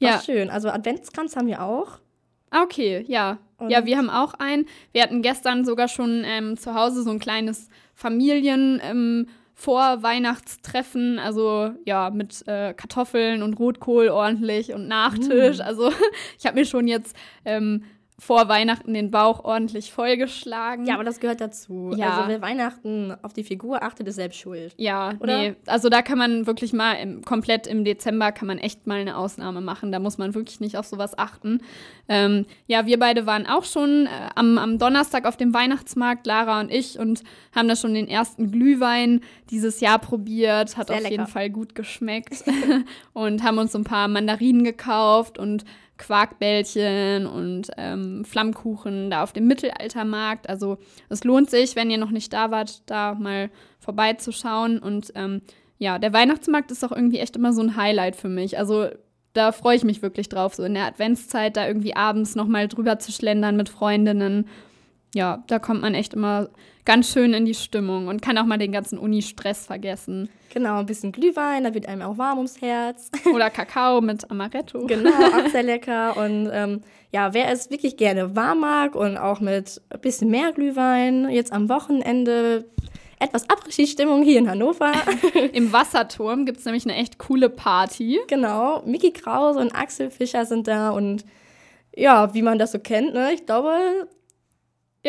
[0.01, 0.21] war Ja.
[0.21, 0.51] schön.
[0.51, 1.99] Also Adventskranz haben wir auch.
[2.51, 3.39] Ah, Okay, ja.
[3.59, 4.67] Und- ja, wir haben auch einen.
[4.93, 9.27] Wir hatten gestern sogar schon ähm, zu Hause so ein kleines Familien- ähm,
[9.59, 15.61] Vor-Weihnachtstreffen, also ja, mit äh, Kartoffeln und Rotkohl ordentlich und Nachtisch.
[15.61, 15.91] Also
[16.39, 17.17] ich habe mir schon jetzt
[17.47, 17.85] ähm,
[18.19, 20.87] vor Weihnachten den Bauch ordentlich vollgeschlagen.
[20.87, 21.93] Ja, aber das gehört dazu.
[21.97, 22.17] Ja.
[22.17, 24.75] Also wer Weihnachten auf die Figur achtet, ist selbst schuld.
[24.79, 25.39] Ja, Oder?
[25.39, 25.55] nee.
[25.67, 29.19] Also da kann man wirklich mal im, komplett im Dezember kann man echt mal eine
[29.19, 29.93] Ausnahme machen.
[29.93, 31.61] Da muss man wirklich nicht auf sowas achten.
[32.09, 36.61] Ähm, ja, wir beide waren auch schon äh, am, am Donnerstag auf dem Weihnachtsmarkt, Lara
[36.61, 37.23] und ich, und
[37.55, 40.79] haben da schon den ersten Glühwein dieses Jahr probiert.
[40.79, 41.27] Hat Sehr auf jeden lecker.
[41.27, 42.45] Fall gut geschmeckt.
[43.13, 45.67] und haben uns ein paar Mandarinen gekauft und
[45.99, 50.49] Quarkbällchen und ähm, Flammkuchen da auf dem Mittelaltermarkt.
[50.49, 50.79] Also
[51.09, 54.79] es lohnt sich, wenn ihr noch nicht da wart, da mal vorbeizuschauen.
[54.79, 55.43] Und ähm,
[55.79, 58.59] ja, der Weihnachtsmarkt ist auch irgendwie echt immer so ein Highlight für mich.
[58.59, 58.89] Also
[59.33, 62.99] da freue ich mich wirklich drauf, so in der Adventszeit da irgendwie abends nochmal drüber
[62.99, 64.49] zu schlendern mit Freundinnen.
[65.15, 66.49] Ja, da kommt man echt immer
[66.87, 70.31] ganz schön in die Stimmung und kann auch mal den ganzen Uni-Stress vergessen.
[70.55, 73.11] Genau, ein bisschen Glühwein, da wird einem auch warm ums Herz.
[73.35, 74.87] Oder Kakao mit Amaretto.
[74.87, 76.17] Genau, auch sehr lecker.
[76.17, 76.81] Und ähm,
[77.13, 81.53] ja, wer es wirklich gerne warm mag und auch mit ein bisschen mehr Glühwein, jetzt
[81.53, 82.65] am Wochenende
[83.19, 84.93] etwas Abschiedstimmung hier in Hannover.
[85.53, 88.21] Im Wasserturm gibt es nämlich eine echt coole Party.
[88.29, 91.25] genau, Miki Krause und Axel Fischer sind da und
[91.97, 93.33] ja, wie man das so kennt, ne?
[93.33, 94.07] Ich glaube,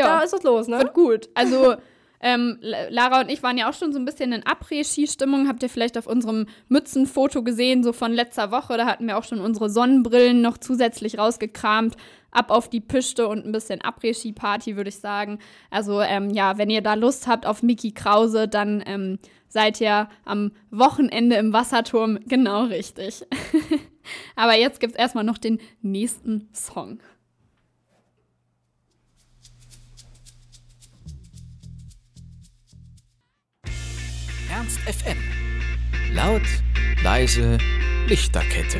[0.05, 0.77] da ist was los, ne?
[0.79, 1.29] Wird gut.
[1.33, 1.75] Also,
[2.21, 5.47] ähm, La- Lara und ich waren ja auch schon so ein bisschen in Après-Ski-Stimmung.
[5.47, 8.77] Habt ihr vielleicht auf unserem Mützenfoto gesehen, so von letzter Woche?
[8.77, 11.95] Da hatten wir auch schon unsere Sonnenbrillen noch zusätzlich rausgekramt.
[12.31, 15.39] Ab auf die Piste und ein bisschen Après-Ski-Party, würde ich sagen.
[15.71, 20.09] Also, ähm, ja, wenn ihr da Lust habt auf Mickey Krause, dann ähm, seid ihr
[20.25, 23.23] am Wochenende im Wasserturm genau richtig.
[24.35, 26.99] Aber jetzt gibt es erstmal noch den nächsten Song.
[34.57, 35.17] Ernst FM.
[36.15, 36.41] Laut,
[37.03, 37.59] leise,
[38.07, 38.79] Lichterkette.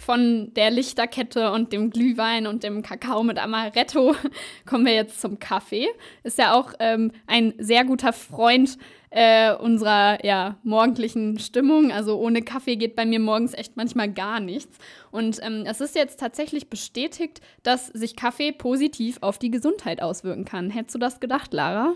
[0.00, 4.16] Von der Lichterkette und dem Glühwein und dem Kakao mit Amaretto
[4.66, 5.86] kommen wir jetzt zum Kaffee.
[6.24, 8.76] Ist ja auch ähm, ein sehr guter Freund
[9.10, 11.92] äh, unserer ja, morgendlichen Stimmung.
[11.92, 14.76] Also ohne Kaffee geht bei mir morgens echt manchmal gar nichts.
[15.12, 20.44] Und ähm, es ist jetzt tatsächlich bestätigt, dass sich Kaffee positiv auf die Gesundheit auswirken
[20.44, 20.70] kann.
[20.70, 21.94] Hättest du das gedacht, Lara?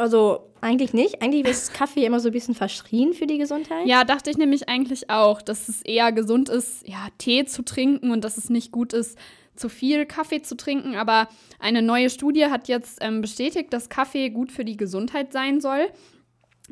[0.00, 1.20] Also eigentlich nicht.
[1.20, 3.86] Eigentlich ist Kaffee immer so ein bisschen verschrien für die Gesundheit.
[3.86, 8.10] Ja, dachte ich nämlich eigentlich auch, dass es eher gesund ist, ja, Tee zu trinken
[8.10, 9.18] und dass es nicht gut ist,
[9.56, 10.96] zu viel Kaffee zu trinken.
[10.96, 15.60] Aber eine neue Studie hat jetzt ähm, bestätigt, dass Kaffee gut für die Gesundheit sein
[15.60, 15.88] soll.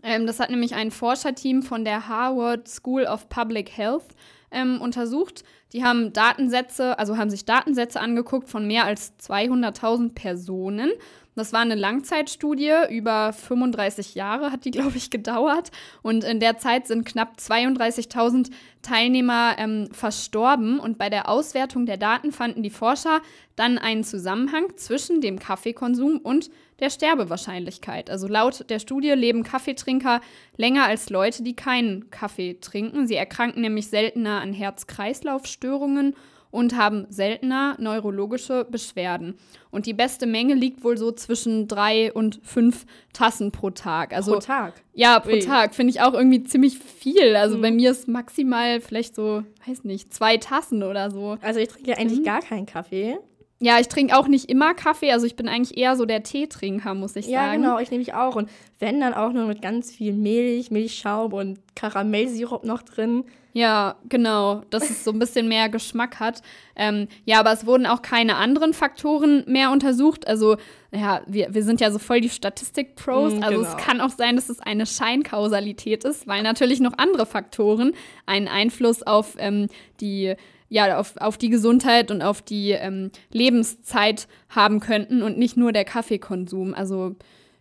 [0.03, 4.07] Ähm, das hat nämlich ein Forscherteam von der Harvard School of Public Health
[4.51, 5.45] ähm, untersucht.
[5.75, 10.91] Die haben Datensätze, also haben sich Datensätze angeguckt von mehr als 200.000 Personen.
[11.39, 15.71] Das war eine Langzeitstudie, über 35 Jahre hat die, glaube ich, gedauert.
[16.03, 18.51] Und in der Zeit sind knapp 32.000
[18.83, 20.81] Teilnehmer ähm, verstorben.
[20.81, 23.21] Und bei der Auswertung der Daten fanden die Forscher
[23.57, 28.11] dann einen Zusammenhang zwischen dem Kaffeekonsum und der Sterbewahrscheinlichkeit.
[28.11, 30.21] Also laut der Studie leben Kaffeetrinker
[30.57, 33.07] länger als Leute, die keinen Kaffee trinken.
[33.07, 36.15] Sie erkranken nämlich seltener an Herz-Kreislauf-Störungen
[36.51, 39.35] und haben seltener neurologische Beschwerden.
[39.71, 44.15] Und die beste Menge liegt wohl so zwischen drei und fünf Tassen pro Tag.
[44.15, 44.75] Also, Pro Tag.
[44.95, 45.41] Ja, pro Ui.
[45.41, 45.75] Tag.
[45.75, 47.37] Finde ich auch irgendwie ziemlich viel.
[47.37, 51.37] Also bei mir ist maximal vielleicht so, weiß nicht, zwei Tassen oder so.
[51.43, 53.19] Also ich trinke ja eigentlich gar keinen Kaffee.
[53.61, 55.11] Ja, ich trinke auch nicht immer Kaffee.
[55.11, 57.63] Also ich bin eigentlich eher so der Teetrinker, muss ich Ja, sagen.
[57.63, 58.37] genau, ich nehme ich auch.
[58.37, 63.25] Und wenn dann auch nur mit ganz viel Milch, Milchschaum und Karamellsirup noch drin.
[63.55, 66.43] Ja, genau, dass es so ein bisschen mehr Geschmack hat.
[66.77, 70.29] Ähm, ja, aber es wurden auch keine anderen Faktoren mehr untersucht.
[70.29, 70.57] Also,
[70.93, 73.35] ja, wir, wir sind ja so voll die Statistik-Pros.
[73.35, 73.69] Mm, also, genau.
[73.69, 77.95] es kann auch sein, dass es eine Scheinkausalität ist, weil natürlich noch andere Faktoren
[78.27, 79.67] einen Einfluss auf ähm,
[80.01, 80.37] die
[80.69, 85.73] ja, auf, auf die Gesundheit und auf die ähm, Lebenszeit haben könnten und nicht nur
[85.73, 86.75] der Kaffeekonsum.
[86.75, 87.17] Also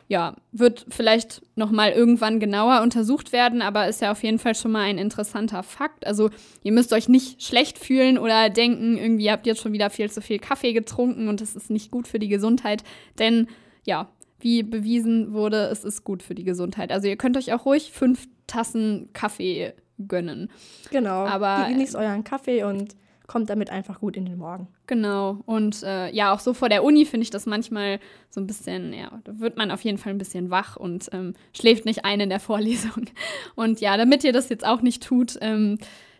[0.10, 4.56] ja, wird vielleicht noch mal irgendwann genauer untersucht werden, aber ist ja auf jeden Fall
[4.56, 6.08] schon mal ein interessanter Fakt.
[6.08, 6.30] Also
[6.63, 10.10] ihr müsst euch nicht schlecht fühlen oder denken, irgendwie ihr habt jetzt schon wieder viel
[10.10, 12.84] zu viel Kaffee getrunken und es ist nicht gut für die Gesundheit,
[13.20, 13.48] denn
[13.86, 16.91] ja, wie bewiesen wurde, es ist gut für die Gesundheit.
[16.91, 19.74] Also ihr könnt euch auch ruhig fünf Tassen Kaffee
[20.08, 20.50] gönnen.
[20.92, 21.26] Genau.
[21.26, 22.96] Aber- Genießt euren Kaffee und
[23.28, 24.70] kommt damit einfach gut in den Morgen.
[24.88, 25.42] Genau.
[25.46, 28.94] Und äh, ja, auch so vor der Uni finde ich das manchmal so ein bisschen,
[28.94, 32.22] ja, da wird man auf jeden Fall ein bisschen wach und ähm, schläft nicht ein
[32.22, 33.08] in der Vorlesung.
[33.56, 35.78] Und ja, damit ihr das jetzt auch nicht tut, ähm,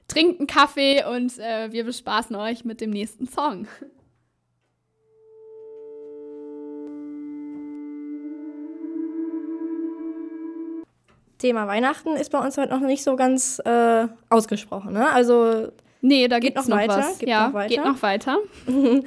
[0.10, 3.68] trinkt einen Kaffee und äh, wir bespaßen euch mit dem nächsten Song.
[11.38, 14.93] Thema Weihnachten ist bei uns heute noch nicht so ganz äh, ausgesprochen.
[14.93, 15.10] Ne?
[15.12, 15.69] Also
[16.02, 16.97] Nee, da Geht noch noch, weiter?
[16.97, 17.19] was.
[17.19, 17.76] Geht ja, noch weiter?
[17.76, 18.38] geht noch weiter.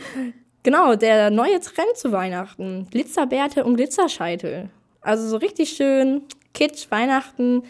[0.62, 2.88] genau, der neue Trend zu Weihnachten.
[2.90, 4.71] Glitzerbärte und Glitzerscheitel.
[5.01, 7.62] Also so richtig schön Kitsch, Weihnachten.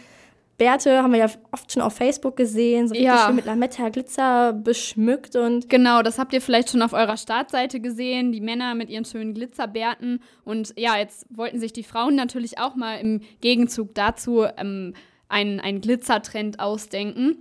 [0.61, 3.25] Bärte haben wir ja oft schon auf Facebook gesehen, so richtig Ja.
[3.25, 7.79] schön mit Lametta Glitzer beschmückt und Genau, das habt ihr vielleicht schon auf eurer Startseite
[7.79, 10.21] gesehen, die Männer mit ihren schönen Glitzerbärten.
[10.45, 14.93] Und ja, jetzt wollten sich die Frauen natürlich auch mal im Gegenzug dazu ähm,
[15.29, 17.37] einen, einen Glitzertrend ausdenken.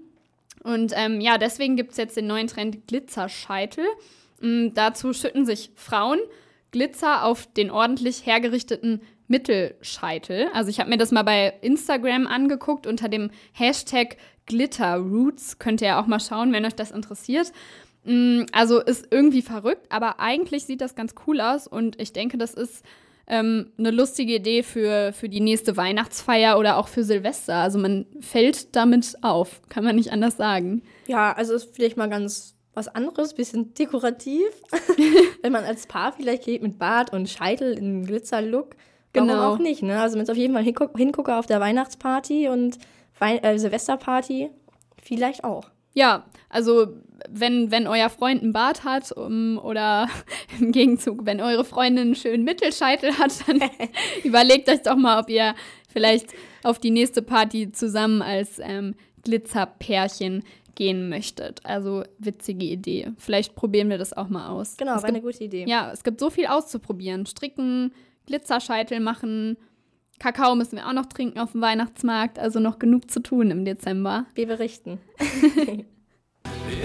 [0.63, 3.85] Und ähm, ja, deswegen gibt es jetzt den neuen Trend Glitzerscheitel.
[4.43, 6.21] Ähm, dazu schütten sich Frauen
[6.71, 10.49] Glitzer auf den ordentlich hergerichteten Mittelscheitel.
[10.53, 14.17] Also ich habe mir das mal bei Instagram angeguckt unter dem Hashtag
[14.47, 15.59] Glitterroots.
[15.59, 17.53] Könnt ihr ja auch mal schauen, wenn euch das interessiert.
[18.05, 22.39] Mm, Also ist irgendwie verrückt, aber eigentlich sieht das ganz cool aus und ich denke,
[22.39, 22.85] das ist
[23.27, 27.57] ähm, eine lustige Idee für, für die nächste Weihnachtsfeier oder auch für Silvester.
[27.57, 30.83] Also man fällt damit auf, kann man nicht anders sagen.
[31.07, 34.47] ja, also ist vielleicht mal ganz was anderes, bisschen dekorativ.
[35.43, 38.77] Wenn man als Paar vielleicht geht mit Bart und Scheitel in Glitzerlook.
[39.13, 39.53] Warum Genau.
[39.53, 40.01] auch nicht, ne?
[40.01, 42.79] Also wenn es auf jeden Fall hinguck hingucke auf der Weihnachtsparty und
[43.19, 44.51] Wein äh, Silvesterparty,
[45.03, 45.65] vielleicht auch.
[45.93, 46.87] Ja, also
[47.29, 50.09] wenn, wenn euer Freund einen Bart hat um, oder
[50.61, 53.61] im Gegenzug, wenn eure Freundin einen schönen Mittelscheitel hat, dann
[54.25, 55.55] überlegt euch doch mal, ob ihr
[55.89, 56.29] vielleicht
[56.63, 58.95] auf die nächste Party zusammen als ähm,
[59.25, 60.45] Glitzerpärchen
[60.77, 61.61] gehen möchtet.
[61.65, 63.13] Also witzige Idee.
[63.19, 64.77] Vielleicht probieren wir das auch mal aus.
[64.77, 65.65] Genau, es war eine gibt, gute Idee.
[65.69, 67.27] ja, es gibt so viel auszuprobieren.
[67.27, 67.93] Stricken,
[68.31, 69.57] Glitzerscheitel machen,
[70.21, 72.39] Kakao müssen wir auch noch trinken auf dem Weihnachtsmarkt.
[72.39, 74.27] Also noch genug zu tun im Dezember.
[74.37, 75.01] Wir berichten.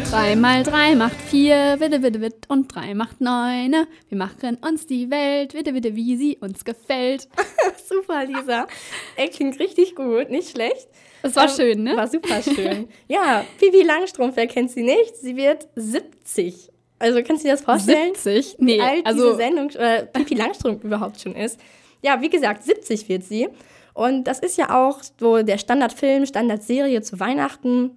[0.10, 3.88] Drei mal drei macht vier, witte, witte, witt, und drei macht neune.
[4.10, 7.28] Wir machen uns die Welt, witte, witte, wie sie uns gefällt.
[7.88, 8.68] Super, Lisa.
[9.16, 10.88] Ey, klingt richtig gut, nicht schlecht.
[11.22, 11.96] Das war Ähm, schön, ne?
[11.98, 12.88] War super schön.
[13.08, 15.16] ja, Pipi Langstrumpf, wer kennt sie nicht?
[15.18, 16.72] Sie wird 70.
[17.00, 18.14] Also kannst du dir das vorstellen?
[18.16, 18.56] 70?
[18.60, 21.60] Nee, wie alt also diese Sendung, äh, Pipi Langstrumpf überhaupt schon ist.
[22.02, 23.50] Ja, wie gesagt, 70 wird sie.
[23.94, 27.92] Und das ist ja auch so der Standardfilm, Standardserie zu Weihnachten.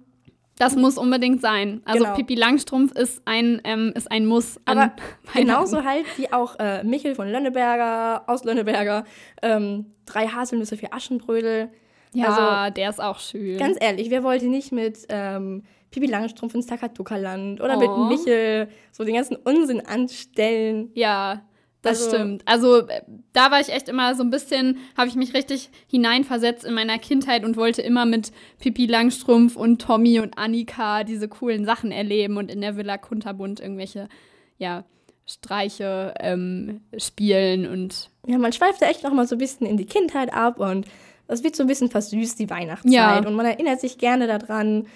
[0.57, 1.81] Das muss unbedingt sein.
[1.85, 2.15] Also Genau.
[2.15, 4.59] Pippi Langstrumpf ist ein, ähm, ist ein Muss.
[4.65, 4.91] Aber
[5.33, 9.05] genauso halt wie auch äh, Michel von Lönneberger, aus Lönneberger,
[9.41, 11.69] ähm, drei Haselnüsse für Aschenbrödel.
[12.13, 13.57] Ja, der ist auch schön.
[13.57, 18.05] Ganz ehrlich, wer wollte nicht mit ähm, Pipi Langstrumpf ins Takatuka-Land oder Oh.
[18.07, 20.91] mit Michel so den ganzen Unsinn anstellen?
[20.93, 21.41] Ja,
[21.81, 22.41] das Also- stimmt.
[22.45, 23.01] Also äh,
[23.33, 26.97] da war ich echt immer so ein bisschen, habe ich mich richtig hineinversetzt in meiner
[26.99, 32.37] Kindheit und wollte immer mit Pippi Langstrumpf und Tommy und Annika diese coolen Sachen erleben
[32.37, 34.09] und in der Villa Kunterbund irgendwelche,
[34.57, 34.83] ja,
[35.25, 39.77] Streiche ähm, spielen und Ja, man schweift da echt noch mal so ein bisschen in
[39.77, 40.85] die Kindheit ab und
[41.27, 42.91] das wird so ein bisschen versüßt, die Weihnachtszeit.
[42.91, 43.19] Ja.
[43.19, 44.87] Und man erinnert sich gerne daran.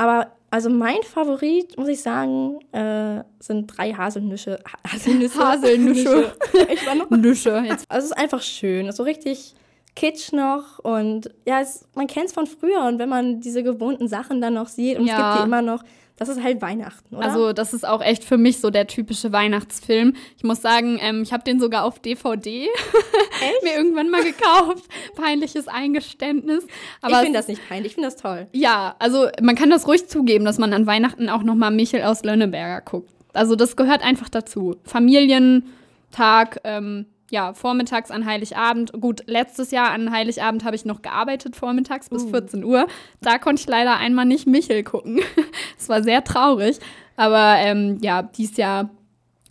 [0.00, 4.58] Aber also mein Favorit, muss ich sagen, äh, sind drei Haselnüsse.
[4.66, 5.38] Ha- Haselnüsse.
[5.46, 6.32] Haselnüsse.
[6.72, 7.62] ich war noch Nüsche.
[7.66, 7.84] Jetzt.
[7.88, 9.54] Also es ist einfach schön, es ist so richtig
[9.94, 14.08] kitsch noch und ja, es, man kennt es von früher und wenn man diese gewohnten
[14.08, 15.32] Sachen dann noch sieht und es Ja.
[15.32, 15.82] gibt die immer noch,
[16.20, 17.24] das ist halt Weihnachten, oder?
[17.24, 20.12] Also das ist auch echt für mich so der typische Weihnachtsfilm.
[20.36, 22.68] Ich muss sagen, ähm, ich habe den sogar auf DVD
[23.62, 24.84] mir irgendwann mal gekauft.
[25.16, 26.66] Peinliches Eingeständnis.
[27.00, 28.48] Aber ich finde das nicht peinlich, ich finde das toll.
[28.52, 32.02] Ja, also man kann das ruhig zugeben, dass man an Weihnachten auch noch mal Michel
[32.02, 33.10] aus Lönneberger guckt.
[33.32, 34.76] Also das gehört einfach dazu.
[34.84, 38.92] Familientag, ähm, ja, vormittags an Heiligabend.
[38.92, 42.86] Gut, letztes Jahr an Heiligabend habe ich noch gearbeitet, vormittags bis 14 Uhr.
[43.20, 45.20] Da konnte ich leider einmal nicht Michel gucken.
[45.80, 46.78] Es war sehr traurig.
[47.16, 48.90] Aber ähm, ja, dieses Jahr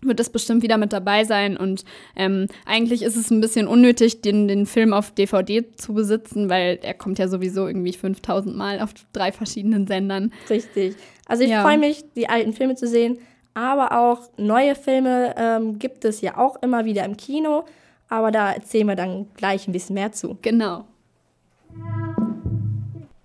[0.02, 1.58] wird es bestimmt wieder mit dabei sein.
[1.58, 1.84] Und
[2.16, 6.78] ähm, eigentlich ist es ein bisschen unnötig, den, den Film auf DVD zu besitzen, weil
[6.78, 10.32] der kommt ja sowieso irgendwie 5000 Mal auf drei verschiedenen Sendern.
[10.50, 10.96] Richtig.
[11.28, 11.64] Also ich Ja.
[11.64, 13.18] freue mich, die alten Filme zu sehen,
[13.54, 17.66] aber auch neue Filme ähm, gibt es ja auch immer wieder im Kino,
[18.08, 20.38] aber da erzählen wir dann gleich ein bisschen mehr zu.
[20.42, 20.86] Genau.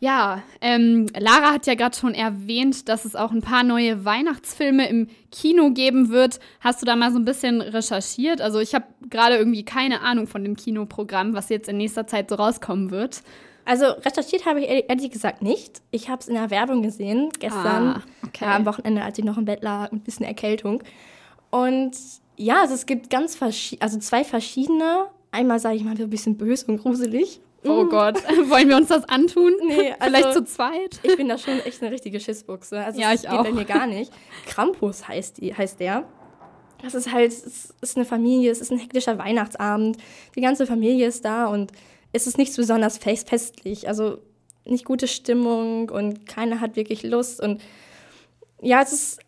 [0.05, 4.87] Ja, ähm, Lara hat ja gerade schon erwähnt, dass es auch ein paar neue Weihnachtsfilme
[4.87, 6.40] im Kino geben wird.
[6.61, 8.43] Hast du da mal so ein bisschen recherchiert?
[8.43, 12.29] Also ich habe gerade irgendwie keine Ahnung von dem Kinoprogramm, was jetzt in nächster Zeit
[12.29, 13.23] so rauskommen wird.
[13.64, 15.81] Also recherchiert habe ich ehrlich- gesagt nicht.
[15.90, 18.45] Ich habe es in der Werbung gesehen, gestern, Ah, okay.
[18.45, 20.83] ja, am Wochenende, als ich noch im Bett lag, mit ein bisschen Erkältung.
[21.51, 21.93] Und
[22.37, 23.38] ja, also es gibt ganz
[23.81, 25.07] also zwei verschiedene.
[25.31, 27.40] Einmal sage ich mal so ein bisschen böse und gruselig.
[27.66, 28.16] Oh Gott,
[28.48, 29.53] wollen wir uns das antun?
[29.66, 31.00] Nee, also- Vielleicht zu zweit?
[31.03, 32.79] Ich bin da schon echt eine richtige Schissbuchse.
[32.85, 33.55] Also Ja, das ich geht bei auch.
[33.55, 34.12] mir gar nicht.
[34.46, 36.05] Krampus heißt, die, heißt der.
[36.83, 39.96] Das ist halt, es ist eine Familie, es ist ein hektischer Weihnachtsabend.
[40.37, 41.72] Die ganze Familie ist da und
[42.12, 43.88] es ist nichts besonders fest, festlich.
[43.88, 44.18] Also
[44.66, 47.40] nicht gute Stimmung und keiner hat wirklich Lust.
[47.40, 47.62] Und
[48.61, 49.20] ja, es ist,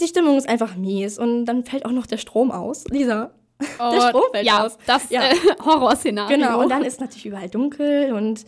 [0.00, 1.18] die Stimmung ist einfach mies.
[1.18, 2.84] Und dann fällt auch noch der Strom aus.
[2.88, 3.32] Lisa.
[3.78, 4.78] Der Strom fällt ja, aus.
[4.86, 5.22] das Ja.
[5.22, 6.36] Äh, Horrorszenario.
[6.36, 8.44] Genau, und dann ist natürlich überall dunkel und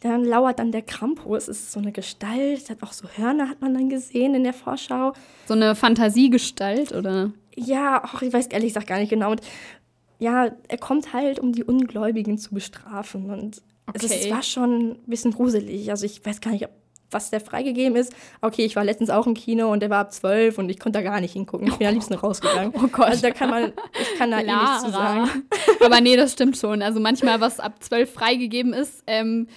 [0.00, 1.48] dann lauert dann der Krampus.
[1.48, 4.52] Es ist so eine Gestalt, hat auch so Hörner, hat man dann gesehen in der
[4.54, 5.12] Vorschau.
[5.46, 7.32] so eine Fantasiegestalt, oder?
[7.56, 9.32] Ja, ach, ich weiß ehrlich gesagt gar nicht genau.
[9.32, 9.40] Und
[10.20, 13.30] ja, er kommt halt, um die Ungläubigen zu bestrafen.
[13.30, 13.62] Und
[13.94, 14.30] es, ist, es Okay.
[14.32, 15.90] war schon ein bisschen gruselig.
[15.90, 16.70] Also ich weiß gar nicht, ob,
[17.10, 18.14] was der freigegeben ist.
[18.40, 20.98] Okay, ich war letztens auch im Kino und der war ab zwölf und ich konnte
[20.98, 21.68] da gar nicht hingucken.
[21.68, 22.72] Ich bin am liebsten rausgegangen.
[22.78, 23.06] Oh Gott.
[23.06, 25.28] Also da kann man, ich kann da eh nichts zu sagen.
[25.84, 26.82] Aber nee, das stimmt schon.
[26.82, 29.48] Also manchmal, was ab 12 freigegeben ist, ähm,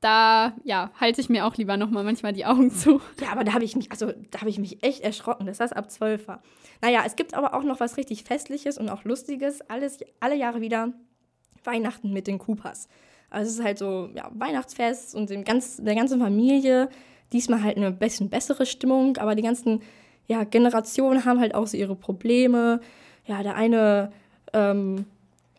[0.00, 3.00] da ja, halte ich mir auch lieber nochmal manchmal die Augen zu.
[3.20, 5.72] Ja, aber da habe ich mich, also da habe ich mich echt erschrocken, dass das
[5.72, 6.42] ab 12 war.
[6.80, 9.60] Naja, es gibt aber auch noch was richtig Festliches und auch Lustiges.
[9.62, 10.92] Alles, alle Jahre wieder
[11.64, 12.88] Weihnachten mit den Coopers.
[13.30, 16.88] Also es ist halt so, ja, Weihnachtsfest und dem ganz, der ganzen Familie.
[17.32, 19.82] Diesmal halt eine bisschen bessere Stimmung, aber die ganzen
[20.26, 22.80] ja, Generationen haben halt auch so ihre Probleme.
[23.26, 24.12] Ja, der eine
[24.52, 25.04] ähm,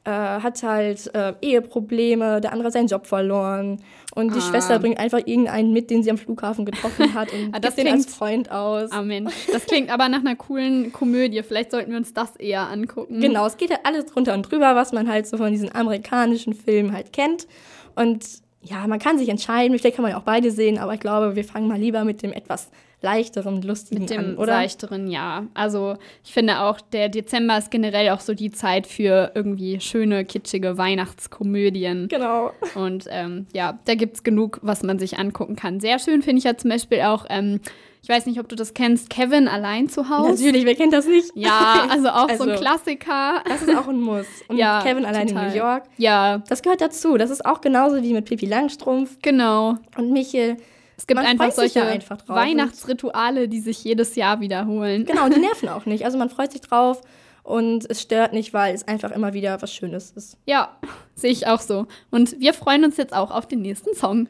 [0.06, 3.82] äh, hat halt äh, Eheprobleme, der andere hat seinen Job verloren
[4.16, 4.42] und die Ah.
[4.42, 7.88] Schwester bringt einfach irgendeinen mit, den sie am Flughafen getroffen hat und Ah, das gibt
[7.88, 8.92] den als Freund aus.
[8.92, 11.44] Ah Mensch, das klingt aber nach einer coolen Komödie.
[11.44, 13.20] Vielleicht sollten wir uns das eher angucken.
[13.20, 16.54] Genau, es geht halt alles drunter und drüber, was man halt so von diesen amerikanischen
[16.54, 17.48] Filmen halt kennt.
[17.96, 18.26] Und
[18.62, 21.36] ja, man kann sich entscheiden, vielleicht kann man ja auch beide sehen, aber ich glaube,
[21.36, 22.70] wir fangen mal lieber mit dem etwas
[23.02, 24.54] leichteren, lustigen Mit dem an, oder?
[24.54, 25.48] seichteren Jahr.
[25.54, 30.26] Also ich finde auch, der Dezember ist generell auch so die Zeit für irgendwie schöne,
[30.26, 32.08] kitschige Weihnachtskomödien.
[32.10, 32.52] Genau.
[32.76, 35.80] Und ähm, ja, da gibt es genug, was man sich angucken kann.
[35.80, 37.62] Sehr schön finde ich ja zum Beispiel auch, ähm,
[38.02, 40.44] ich weiß nicht, ob du das kennst, Kevin allein zu Hause.
[40.46, 41.32] Natürlich, wer kennt das nicht?
[41.36, 43.44] Ja, also auch so ein Also, Klassiker.
[43.46, 44.26] Das ist auch ein Muss.
[44.48, 45.46] Und Ja, Kevin allein total.
[45.48, 45.84] in New York.
[45.98, 47.18] Ja, Das gehört dazu.
[47.18, 49.76] Das ist auch genauso wie mit Pippi Langstrumpf genau.
[49.98, 50.58] und Michel.
[51.00, 52.36] Es gibt Man einfach solche ja einfach drauf.
[52.36, 55.06] Weihnachtsrituale, die sich jedes Jahr wiederholen.
[55.06, 56.04] Genau, und die nerven auch nicht.
[56.04, 57.02] Also man freut sich drauf
[57.42, 60.36] und es stört nicht, weil es einfach immer wieder was Schönes ist.
[60.46, 60.78] Ja,
[61.16, 61.88] sehe ich auch so.
[62.12, 64.28] Und wir freuen uns jetzt auch auf den nächsten Song.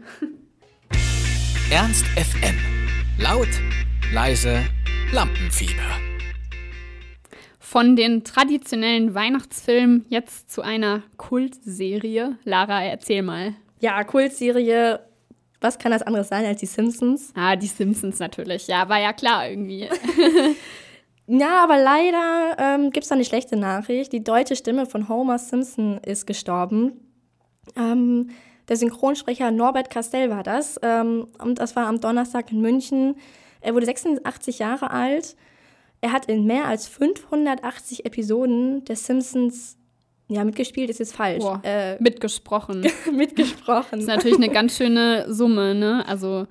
[1.72, 2.56] Ernst FM.
[3.18, 3.50] Laut,
[4.14, 4.60] leise,
[5.12, 5.74] Lampenfieber.
[7.58, 12.38] Von den traditionellen Weihnachtsfilmen jetzt zu einer Kultserie.
[12.44, 13.56] Lara, erzähl mal.
[13.80, 15.00] Ja, Kultserie,
[15.62, 17.32] was kann das anderes sein als die Simpsons?
[17.36, 18.68] Ah, die Simpsons natürlich.
[18.68, 19.90] Ja, war ja klar irgendwie.
[21.32, 24.12] Ja, aber leider ähm, gibt es da eine schlechte Nachricht.
[24.14, 26.94] Die deutsche Stimme von Homer Simpson ist gestorben.
[27.76, 28.32] Ähm,
[28.68, 30.80] der Synchronsprecher Norbert Castell war das.
[30.82, 33.16] Ähm, und das war am Donnerstag in München.
[33.62, 35.36] Er wurde 86 Jahre alt.
[36.02, 39.78] Er hat in mehr als 580 Episoden der Simpsons,
[40.30, 42.82] ja, mitgespielt ist jetzt falsch, Boah, äh, mitgesprochen.
[43.12, 43.88] mitgesprochen.
[43.92, 46.08] Das ist natürlich eine ganz schöne Summe, ne?
[46.08, 46.46] Also,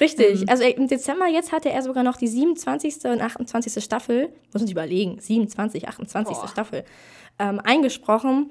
[0.00, 0.42] Richtig.
[0.42, 0.48] Ähm.
[0.48, 3.04] Also im Dezember jetzt hatte er sogar noch die 27.
[3.04, 3.82] und 28.
[3.82, 6.36] Staffel, muss man sich überlegen, 27, 28.
[6.36, 6.48] Boah.
[6.48, 6.84] Staffel,
[7.38, 8.50] ähm, eingesprochen.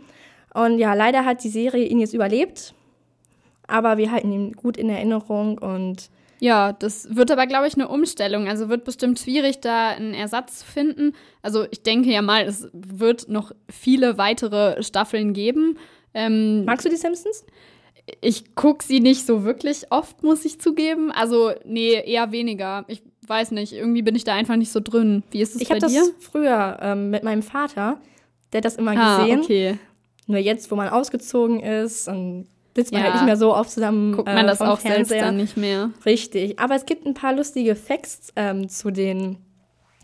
[0.54, 2.74] Und ja, leider hat die Serie ihn jetzt überlebt.
[3.68, 6.10] Aber wir halten ihn gut in Erinnerung und
[6.40, 8.48] ja, das wird aber, glaube ich, eine Umstellung.
[8.48, 11.14] Also wird bestimmt schwierig, da einen Ersatz zu finden.
[11.42, 15.78] Also ich denke ja mal, es wird noch viele weitere Staffeln geben.
[16.14, 17.46] Ähm, magst du die Simpsons?
[18.22, 21.12] ich gucke sie nicht so wirklich oft, muss ich zugeben.
[21.12, 22.86] Also, nee, eher weniger.
[22.88, 25.24] Ich weiß nicht, irgendwie bin ich da einfach nicht so drin.
[25.32, 26.04] Wie ist es Ich bei habe das dir?
[26.20, 28.02] früher ähm, mit meinem Vater,
[28.52, 29.40] der hat das immer ah, gesehen.
[29.40, 29.78] okay.
[30.28, 33.06] Nur jetzt, wo man ausgezogen ist und sitzt man Ja.
[33.08, 34.14] halt nicht mehr so oft zusammen.
[34.16, 35.22] Guckt äh, man das auch selbst Fernseher.
[35.22, 35.92] dann nicht mehr.
[36.06, 36.60] Richtig.
[36.60, 39.38] Aber es gibt ein paar lustige Facts ähm, zu den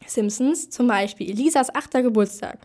[0.06, 0.70] Simpsons.
[0.70, 2.60] Zum Beispiel Elisas achter Geburtstag.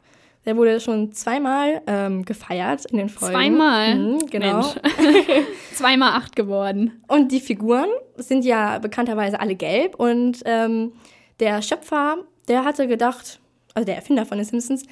[0.47, 3.35] Der wurde schon zweimal ähm, gefeiert in den Folgen.
[3.35, 3.95] Zweimal?
[3.95, 4.63] Mhm, genau.
[5.75, 7.03] Zweimal acht geworden.
[7.09, 9.95] Und die Figuren sind ja bekannterweise alle gelb.
[9.97, 10.93] Und ähm,
[11.41, 13.41] der Schöpfer, der hatte gedacht,
[13.75, 14.85] also der Erfinder von den Simpsons,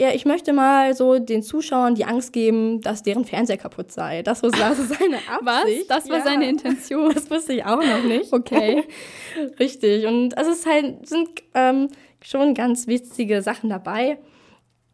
[0.00, 4.22] ja, ich möchte mal so den Zuschauern die Angst geben, dass deren Fernseher kaputt sei.
[4.22, 4.58] Das war ist
[4.98, 5.62] seine Was?
[5.62, 5.90] Absicht.
[5.90, 6.24] Das war Ja.
[6.24, 7.12] seine Intention.
[7.14, 8.32] Das wusste ich auch noch nicht.
[8.32, 8.84] Okay.
[9.60, 10.06] Richtig.
[10.06, 11.88] Und also es ist halt, sind ähm,
[12.22, 14.18] schon ganz witzige Sachen dabei.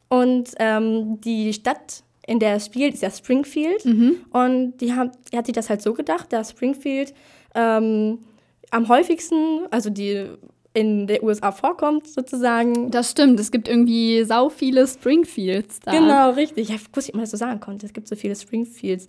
[0.09, 3.85] Und ähm, die Stadt, in der es spielt, ist ja Springfield.
[3.85, 7.15] Und die haben, die hat sich das halt so gedacht, dass Springfield
[7.55, 8.19] ähm,
[8.71, 10.27] am häufigsten, also die
[10.73, 12.91] in der USA vorkommt, sozusagen.
[12.91, 13.41] Das stimmt.
[13.41, 15.91] Es gibt irgendwie sau viele Springfields da.
[15.91, 16.69] Genau, richtig.
[16.69, 17.87] Ja, ich wusste nicht, ob man das so sagen konnte.
[17.87, 19.09] Es gibt so viele Springfields.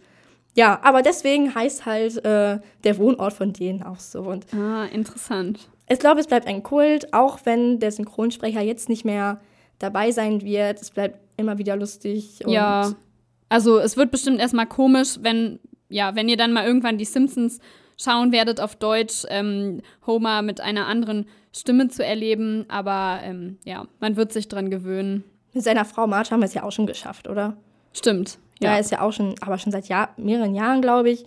[0.56, 4.22] Ja, aber deswegen heißt halt äh, der Wohnort von denen auch so.
[4.22, 5.70] Und Ah, interessant.
[5.88, 9.40] Ich glaube, es bleibt ein Kult, auch wenn der Synchronsprecher jetzt nicht mehr
[9.80, 10.82] dabei sein wird.
[10.82, 12.40] Es bleibt immer wieder lustig.
[12.46, 12.92] Ja.
[13.50, 15.60] Also es wird bestimmt erstmal komisch, wenn,
[15.90, 17.60] ja, wenn ihr dann mal irgendwann die Simpsons
[17.98, 22.66] schauen werdet auf Deutsch, ähm, Homer mit einer anderen Stimme zu erleben.
[22.70, 25.24] Aber ähm, ja, man wird sich dran gewöhnen.
[25.54, 27.58] Mit seiner Frau Marge haben wir es ja auch schon geschafft, oder?
[27.94, 28.40] Stimmt.
[28.62, 31.26] Ja, Ja, ist ja auch schon, aber schon seit Jahr, mehreren Jahren, glaube ich.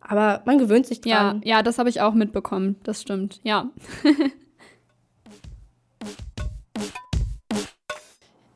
[0.00, 1.42] Aber man gewöhnt sich ja, dran.
[1.44, 2.76] ja das habe ich auch mitbekommen.
[2.82, 3.40] Das stimmt.
[3.44, 3.70] Ja.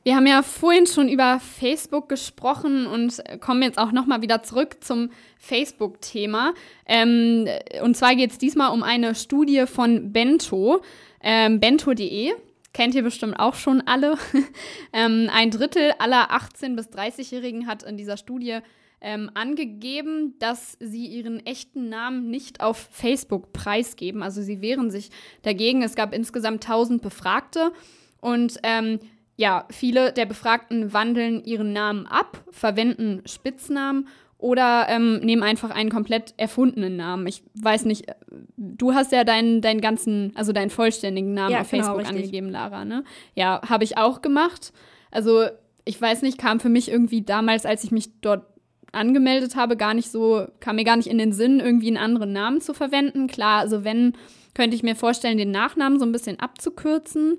[0.06, 4.44] Wir haben ja vorhin schon über Facebook gesprochen und kommen jetzt auch noch mal wieder
[4.44, 6.54] zurück zum Facebook-Thema.
[6.86, 7.48] Ähm,
[7.82, 10.80] und zwar geht es diesmal um eine Studie von Bento,
[11.20, 12.34] ähm, bento.de.
[12.72, 14.16] Kennt ihr bestimmt auch schon alle.
[14.92, 18.60] ähm, ein Drittel aller 18- bis 30-Jährigen hat in dieser Studie
[19.00, 24.22] ähm, angegeben, dass sie ihren echten Namen nicht auf Facebook preisgeben.
[24.22, 25.10] Also sie wehren sich
[25.42, 25.82] dagegen.
[25.82, 27.72] Es gab insgesamt 1000 Befragte
[28.20, 29.00] und ähm,
[29.36, 34.08] ja, viele der Befragten wandeln ihren Namen ab, verwenden Spitznamen
[34.38, 37.26] oder ähm, nehmen einfach einen komplett erfundenen Namen.
[37.26, 38.14] Ich weiß nicht, äh,
[38.56, 42.16] du hast ja deinen, deinen ganzen, also deinen vollständigen Namen Ja, auf genau, Facebook richtig.
[42.16, 43.04] angegeben, Lara, ne?
[43.34, 44.72] Ja, habe ich auch gemacht.
[45.10, 45.46] Also,
[45.84, 48.44] ich weiß nicht, kam für mich irgendwie damals, als ich mich dort
[48.92, 52.32] angemeldet habe, gar nicht so, kam mir gar nicht in den Sinn, irgendwie einen anderen
[52.32, 53.28] Namen zu verwenden.
[53.28, 54.14] Klar, also wenn,
[54.54, 57.38] könnte ich mir vorstellen, den Nachnamen so ein bisschen abzukürzen.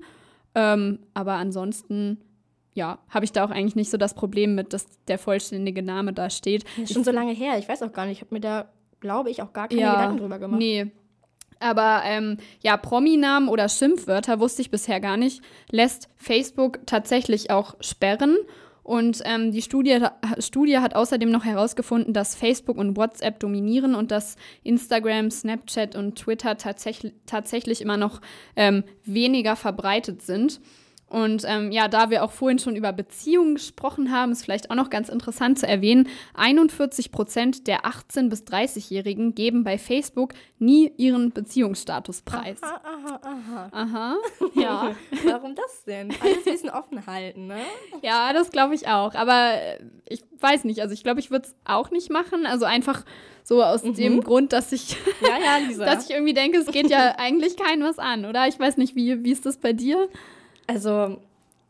[0.58, 2.20] Ähm, aber ansonsten,
[2.74, 6.14] ja, habe ich da auch eigentlich nicht so das Problem mit, dass der vollständige Name
[6.14, 6.64] da steht.
[6.78, 7.60] Das ist schon so lange her.
[7.60, 8.18] Ich weiß auch gar nicht.
[8.18, 8.68] Ich habe mir da,
[9.00, 10.60] glaube ich, auch gar keine Ja, Gedanken drüber gemacht.
[10.60, 10.88] Nee.
[11.60, 17.76] Aber ähm, ja, Prominamen oder Schimpfwörter, wusste ich bisher gar nicht, lässt Facebook tatsächlich auch
[17.80, 18.36] sperren.
[18.88, 20.00] Und ähm, die Studie,
[20.40, 26.16] Studie hat außerdem noch herausgefunden, dass Facebook und WhatsApp dominieren und dass Instagram, Snapchat und
[26.16, 28.22] Twitter tatsächlich, tatsächlich immer noch
[28.56, 30.62] ähm, weniger verbreitet sind.
[31.10, 34.76] Und ähm, ja, da wir auch vorhin schon über Beziehungen gesprochen haben, ist vielleicht auch
[34.76, 40.92] noch ganz interessant zu erwähnen, 41 Prozent der 18- bis 30-Jährigen geben bei Facebook nie
[40.98, 42.62] ihren Beziehungsstatus preis.
[42.62, 43.70] Aha, aha, aha.
[43.72, 44.18] Aha,
[44.56, 44.96] ja.
[45.24, 46.14] Warum das denn?
[46.22, 47.62] Alles ein bisschen offen halten, ne?
[48.02, 49.16] Ja, das glaube ich auch.
[49.16, 49.80] Aber äh,
[50.10, 52.46] ich weiß nicht, also ich glaube, ich würde es auch nicht machen.
[52.46, 53.06] Also einfach
[53.44, 55.86] so aus dem Grund, dass ich, Ja, ja, Lisa.
[55.94, 58.46] dass ich irgendwie denke, es geht ja eigentlich keinem was an, oder?
[58.48, 60.10] Ich weiß nicht, wie, wie ist das bei dir?
[60.68, 61.18] Also,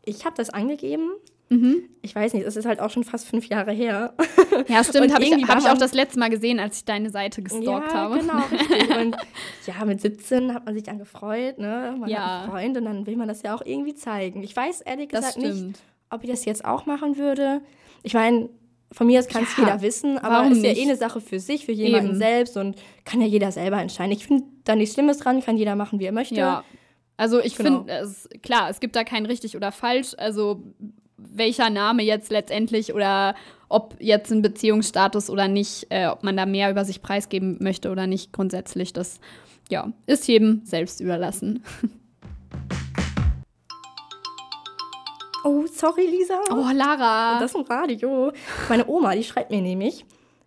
[0.04, 1.10] ich habe das angegeben.
[1.50, 1.84] Mhm.
[2.02, 4.14] Ich weiß nicht, es ist halt auch schon fast fünf Jahre her.
[4.66, 5.14] Ja, stimmt.
[5.14, 7.94] Habe ich, hab ich auch das letzte Mal gesehen, als ich deine Seite gestalkt ja,
[7.94, 8.18] habe.
[8.18, 8.96] genau, richtig.
[8.98, 9.16] Und
[9.66, 11.94] ja, mit 17 hat man sich dann gefreut, ne?
[11.96, 12.18] Man Ja.
[12.18, 14.42] hat einen Freund und dann will man das ja auch irgendwie zeigen.
[14.42, 15.78] Ich weiß ehrlich gesagt nicht,
[16.10, 17.60] ob ich das jetzt auch machen würde.
[18.02, 18.48] Ich meine,
[18.90, 21.20] von mir aus kann es Ja, jeder wissen, aber es ist ja eh eine Sache
[21.20, 22.18] für sich, für jemanden Eben.
[22.18, 24.12] selbst und kann ja jeder selber entscheiden.
[24.12, 26.36] Ich finde da nichts Schlimmes dran, kann jeder machen, wie er möchte.
[26.36, 26.64] Ja.
[27.18, 27.80] Also ich Genau.
[27.80, 30.14] finde, es- klar, es gibt da kein richtig oder falsch.
[30.16, 30.62] Also
[31.18, 33.34] welcher Name jetzt letztendlich oder
[33.68, 37.90] ob jetzt ein Beziehungsstatus oder nicht, äh, ob man da mehr über sich preisgeben möchte
[37.90, 39.20] oder nicht, grundsätzlich, das
[39.68, 41.62] ja, ist jedem selbst überlassen.
[45.44, 46.38] Oh, sorry, Lisa.
[46.50, 47.38] Oh, Lara.
[47.40, 48.32] Das ist ein Radio.
[48.68, 50.04] Meine Oma, die schreibt mir nämlich.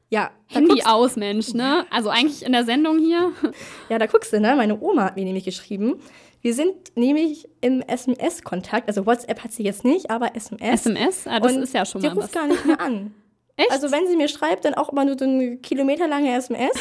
[0.09, 1.86] Ja, Handy aus, Mensch, ne?
[1.89, 3.32] Also eigentlich in der Sendung hier.
[3.89, 4.55] ja, da guckst du, ne?
[4.55, 5.95] Meine Oma hat mir nämlich geschrieben.
[6.41, 8.87] Wir sind nämlich im SMS-Kontakt.
[8.87, 10.85] Also WhatsApp hat sie jetzt nicht, aber SMS.
[10.85, 11.27] SMS?
[11.27, 12.23] Ah, das Und ist ja schon die mal was.
[12.25, 13.13] ruft gar nicht mehr an.
[13.57, 13.71] Echt?
[13.71, 16.71] Also wenn sie mir schreibt, dann auch immer nur so eine kilometerlange SMS.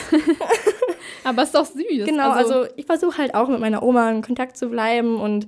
[1.24, 2.06] Aber ist doch süß.
[2.06, 5.46] Genau, also, ich versuche halt auch mit meiner Oma in Kontakt zu bleiben und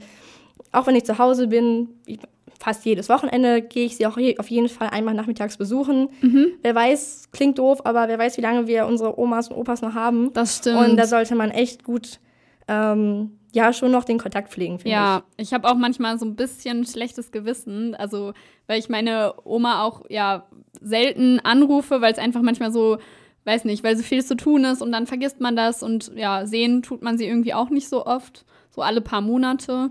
[0.73, 2.19] auch wenn ich zu Hause bin, ich-
[2.59, 6.09] fast jedes Wochenende gehe ich sie auch je, auf jeden Fall einmal nachmittags besuchen.
[6.21, 6.49] Mhm.
[6.63, 9.95] Wer weiß, klingt doof, aber wer weiß, wie lange wir unsere Omas und Opas noch
[9.95, 10.33] haben.
[10.35, 10.79] das stimmt.
[10.79, 12.21] Und da sollte man echt gut,
[12.69, 16.37] ähm, ja, schon noch den Kontakt pflegen, finde Ja, ich habe auch manchmal so ein
[16.37, 18.33] bisschen schlechtes Gewissen, also
[18.67, 20.47] weil ich meine Oma auch ja
[20.81, 22.99] selten anrufe, weil es einfach manchmal so,
[23.45, 26.47] weiß nicht, weil so viel zu tun ist und dann vergisst man das und ja,
[26.47, 29.91] sehen tut man sie irgendwie auch nicht so oft, so alle paar Monate.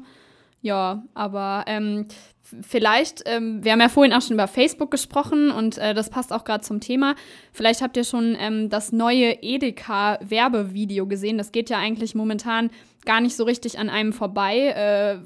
[0.64, 2.07] Ja, aber ähm,
[2.62, 6.34] vielleicht, ähm, wir haben ja vorhin auch schon über Facebook gesprochen und äh, das passt
[6.34, 7.16] auch gerade zum Thema.
[7.51, 11.38] Vielleicht habt ihr schon ähm, das neue Edeka-Werbevideo gesehen.
[11.38, 12.70] Das geht ja eigentlich momentan
[13.06, 14.68] gar nicht so richtig an einem vorbei.
[14.76, 15.18] Äh,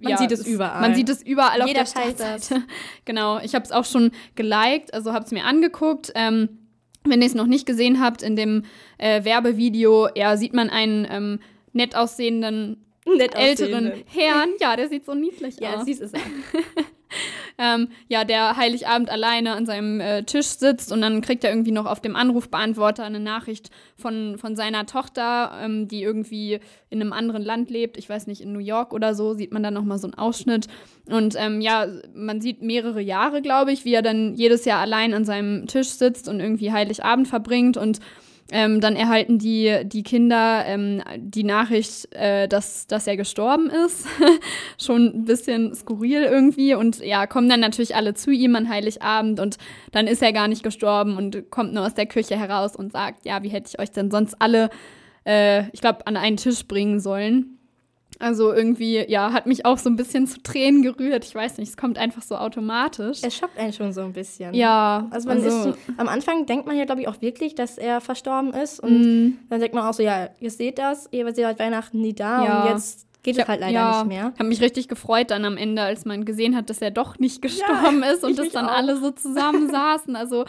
[0.00, 0.80] Man sieht es überall.
[0.80, 2.62] Man sieht es überall auf Jeder der teilt Startseite.
[3.04, 6.12] Genau, ich habe es auch schon geliked, also habe es mir angeguckt.
[6.14, 6.48] Ähm,
[7.04, 8.64] wenn ihr es noch nicht gesehen habt, in dem
[8.98, 11.40] äh, Werbevideo, ja, sieht man einen ähm,
[11.72, 12.82] nett aussehenden.
[13.06, 13.92] Nett älteren.
[14.06, 14.48] Herrn.
[14.60, 15.86] Ja, der sieht so niedlich Ja, aus.
[15.86, 16.20] süß ist er.
[17.58, 21.72] Ähm, ja, der Heiligabend alleine an seinem äh, Tisch sitzt und dann kriegt er irgendwie
[21.72, 27.12] noch auf dem Anrufbeantworter eine Nachricht von, von seiner Tochter, ähm, die irgendwie in einem
[27.12, 27.96] anderen Land lebt.
[27.96, 30.66] Ich weiß nicht, in New York oder so, sieht man dann nochmal so einen Ausschnitt.
[31.08, 35.14] Und ähm, ja, man sieht mehrere Jahre, glaube ich, wie er dann jedes Jahr allein
[35.14, 38.00] an seinem Tisch sitzt und irgendwie Heiligabend verbringt und
[38.52, 44.06] ähm, dann erhalten die, die Kinder ähm, die Nachricht, äh, dass, dass er gestorben ist.
[44.80, 46.74] Schon ein bisschen skurril irgendwie.
[46.74, 49.58] Und ja, kommen dann natürlich alle zu ihm an Heiligabend und
[49.90, 53.24] dann ist er gar nicht gestorben und kommt nur aus der Küche heraus und sagt,
[53.24, 54.70] ja, wie hätte ich euch denn sonst alle,
[55.26, 57.55] äh, ich glaube, an einen Tisch bringen sollen.
[58.18, 61.24] Also irgendwie, ja, hat mich auch so ein bisschen zu Tränen gerührt.
[61.24, 63.18] Ich weiß nicht, es kommt einfach so automatisch.
[63.22, 64.54] Es schockt einen schon so ein bisschen.
[64.54, 68.00] ja, Also man ist, am Anfang denkt man ja, glaube ich, auch wirklich, dass er
[68.00, 68.80] verstorben ist.
[68.80, 69.38] Und Mhm.
[69.50, 72.62] dann denkt man auch so, ja, ihr seht das, ihr seid Weihnachten nie da Ja.
[72.62, 74.30] und jetzt geht es halt leider ja, nicht mehr.
[74.34, 77.18] Ich habe mich richtig gefreut dann am Ende, als man gesehen hat, dass er doch
[77.18, 78.76] nicht gestorben ist und dass dann auch.
[78.76, 80.14] alle so zusammen saßen.
[80.16, 80.44] Also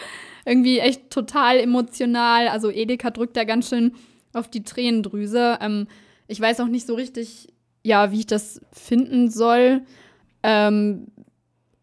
[0.45, 2.47] irgendwie echt total emotional.
[2.47, 3.93] Also Edeka drückt da ganz schön
[4.33, 5.57] auf die Tränendrüse.
[5.59, 5.87] Ähm,
[6.27, 7.47] ich weiß auch nicht so richtig,
[7.87, 9.81] ja, wie ich das finden soll.
[10.43, 11.07] Ähm,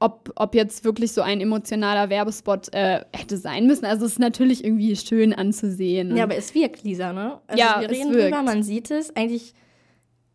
[0.01, 3.87] ob, ob jetzt wirklich so ein emotionaler Werbespot äh, hätte sein müssen.
[3.87, 6.15] Also es ist natürlich irgendwie schön anzusehen.
[6.17, 7.41] Ja, aber es wirkt, Lisa, ne?
[7.47, 8.25] Also Ja, wir es reden wirkt.
[8.35, 9.15] drüber, man sieht es.
[9.17, 9.55] Eigentlich,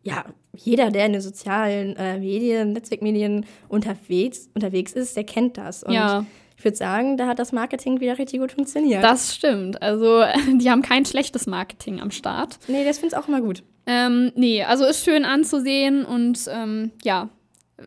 [0.02, 0.24] ja,
[0.56, 5.84] jeder, der in den sozialen äh, Medien, Netzwerkmedien unterwegs, unterwegs ist, der kennt das.
[5.84, 6.26] Und Ja.
[6.56, 9.04] ich würde sagen, da hat das Marketing wieder richtig gut funktioniert.
[9.04, 9.80] Das stimmt.
[9.82, 10.24] Also,
[10.58, 12.58] die haben kein schlechtes Marketing am Start.
[12.66, 13.62] nee, das finde ich auch immer gut.
[13.92, 17.28] Ähm, nee, also ist schön anzusehen und ähm, ja,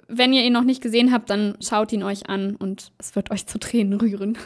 [0.09, 3.31] wenn ihr ihn noch nicht gesehen habt, dann schaut ihn euch an und es wird
[3.31, 4.37] euch zu Tränen rühren.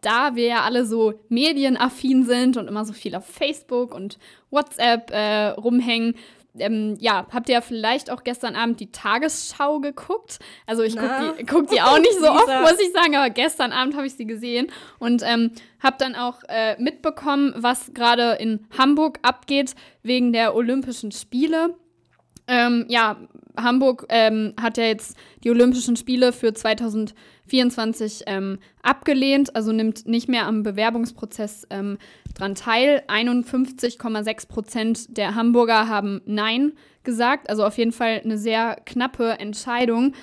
[0.00, 4.16] Da wir ja alle so medienaffin sind und immer so viel auf Facebook und
[4.50, 6.14] WhatsApp äh, rumhängen,
[6.58, 10.38] ähm, ja, habt ihr ja vielleicht auch gestern Abend die Tagesschau geguckt.
[10.66, 13.72] Also ich gucke die, guck die auch nicht so oft, muss ich sagen, aber gestern
[13.72, 18.66] Abend habe ich sie gesehen und ähm, habe dann auch äh, mitbekommen, was gerade in
[18.76, 21.74] Hamburg abgeht wegen der Olympischen Spiele.
[22.46, 23.16] Ähm, ja,
[23.56, 30.28] Hamburg ähm, hat ja jetzt die Olympischen Spiele für 2024 ähm, abgelehnt, also nimmt nicht
[30.28, 31.98] mehr am Bewerbungsprozess ähm,
[32.34, 33.02] dran teil.
[33.08, 36.72] 51,6 Prozent der Hamburger haben Nein
[37.04, 40.14] gesagt, also auf jeden Fall eine sehr knappe Entscheidung.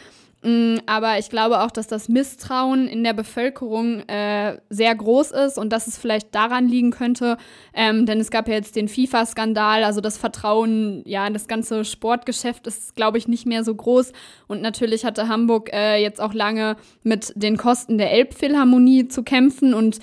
[0.41, 5.57] Mm, Aber ich glaube auch, dass das Misstrauen in der Bevölkerung äh, sehr groß ist
[5.57, 7.37] und dass es vielleicht daran liegen könnte,
[7.73, 11.83] ähm, denn es gab ja jetzt den FIFA-Skandal, also das Vertrauen ja in das ganze
[11.83, 14.13] Sportgeschäft ist, glaube ich, nicht mehr so groß.
[14.47, 19.73] Und natürlich hatte Hamburg äh, jetzt auch lange mit den Kosten der Elbphilharmonie zu kämpfen
[19.73, 19.99] und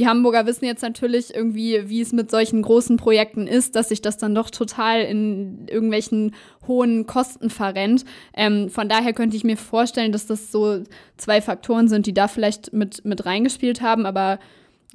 [0.00, 4.00] die Hamburger wissen jetzt natürlich irgendwie, wie es mit solchen großen Projekten ist, dass sich
[4.00, 6.34] das dann doch total in irgendwelchen
[6.66, 8.06] hohen Kosten verrennt.
[8.32, 10.82] Ähm, von daher könnte ich mir vorstellen, dass das so
[11.18, 14.06] zwei Faktoren sind, die da vielleicht mit, mit reingespielt haben.
[14.06, 14.38] Aber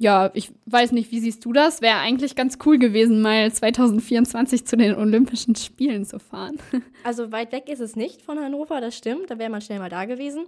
[0.00, 1.82] ja, ich weiß nicht, wie siehst du das?
[1.82, 6.58] Wäre eigentlich ganz cool gewesen, mal 2024 zu den Olympischen Spielen zu fahren.
[7.04, 9.30] Also weit weg ist es nicht von Hannover, das stimmt.
[9.30, 10.46] Da wäre man schnell mal da gewesen.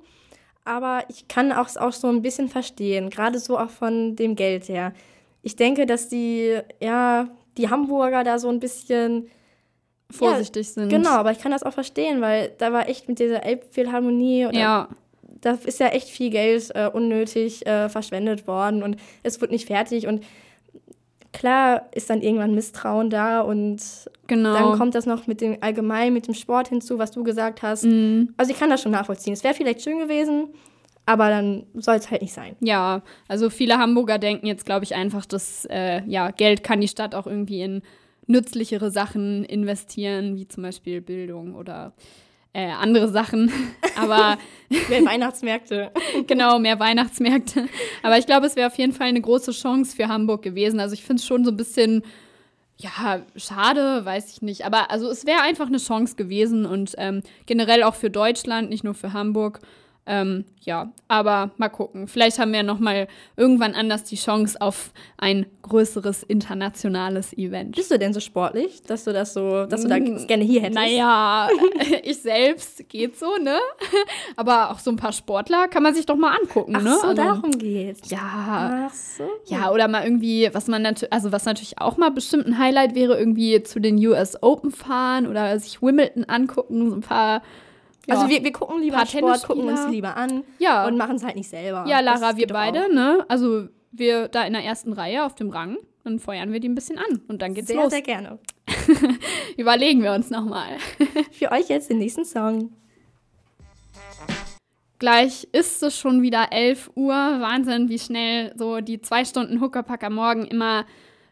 [0.69, 4.69] Aber ich kann auch, auch so ein bisschen verstehen, gerade so auch von dem Geld
[4.69, 4.93] her.
[5.43, 9.31] Ich denke, dass die, ja, die Hamburger da so ein bisschen
[10.11, 10.89] Vorsichtig sind.
[10.89, 14.59] Genau, aber ich kann das auch verstehen, weil da war echt mit dieser Elbphilharmonie oder
[14.59, 14.89] Ja,
[15.41, 19.67] da ist ja echt viel Geld äh, unnötig äh, verschwendet worden und es wird nicht
[19.67, 20.25] fertig und
[21.33, 23.81] klar ist dann irgendwann Misstrauen da und
[24.27, 24.53] genau.
[24.55, 27.85] dann kommt das noch mit dem allgemein mit dem Sport hinzu, was du gesagt hast.
[27.85, 28.35] Mhm.
[28.37, 29.33] Also ich kann das schon nachvollziehen.
[29.33, 30.49] Es wäre vielleicht schön gewesen,
[31.07, 32.57] aber dann soll es halt nicht sein.
[32.61, 36.89] Ja, also viele Hamburger denken jetzt, glaube ich, einfach, dass äh, ja, Geld kann die
[36.89, 37.83] Stadt auch irgendwie in
[38.27, 41.95] nützlichere Sachen investieren, wie zum Beispiel Bildung oder
[42.59, 43.53] äh, andere Sachen.
[43.97, 44.39] Aber
[44.89, 45.91] Mehr Weihnachtsmärkte.
[46.27, 47.69] genau, mehr Weihnachtsmärkte.
[48.03, 50.81] Aber ich glaube, es wäre auf jeden Fall eine große Chance für Hamburg gewesen.
[50.81, 52.03] Also ich finde es schon so ein bisschen,
[52.77, 54.67] ja, schade, weiß ich nicht.
[54.67, 58.85] Aber also es wäre einfach eine Chance gewesen und ähm, generell auch für Deutschland, nicht
[58.85, 59.61] nur für Hamburg.
[60.11, 62.09] Ähm, ja, aber mal gucken.
[62.09, 67.77] Vielleicht haben wir noch mal irgendwann anders die Chance auf ein größeres internationales Event.
[67.77, 70.75] Bist du denn so sportlich, dass du das so, dass du da gerne hier hättest?
[70.79, 71.49] Naja,
[72.03, 73.59] ich selbst geht so, ne?
[74.37, 76.97] Aber auch so ein paar Sportler kann man sich doch mal angucken, Ach ne?
[77.01, 78.11] so, Also- darum geht's.
[78.11, 79.25] Ja, Ach so.
[79.47, 82.95] ja, oder mal irgendwie, was man natürlich, also was natürlich auch mal bestimmt ein Highlight
[82.95, 87.43] wäre, irgendwie zu den US Open fahren oder sich Wimbledon angucken, so ein paar.
[88.09, 90.87] Ja, Also wir, wir gucken lieber Sport, gucken uns lieber an Ja.
[90.87, 91.85] und machen es halt nicht selber.
[91.87, 92.93] ja, Lara, wir beide, auch.
[92.93, 93.25] ne?
[93.29, 96.75] Also wir da in der ersten Reihe auf dem Rang, dann feuern wir die ein
[96.75, 97.91] bisschen an und dann geht's Sehr, los.
[97.91, 98.39] sehr gerne.
[99.57, 100.77] Überlegen wir uns nochmal.
[101.33, 102.73] Für euch jetzt den nächsten Song.
[104.99, 107.13] Gleich ist es schon wieder 11 Uhr.
[107.15, 110.87] Wahnsinn, wie schnell so die zwei Stunden Huckepack am Morgen immer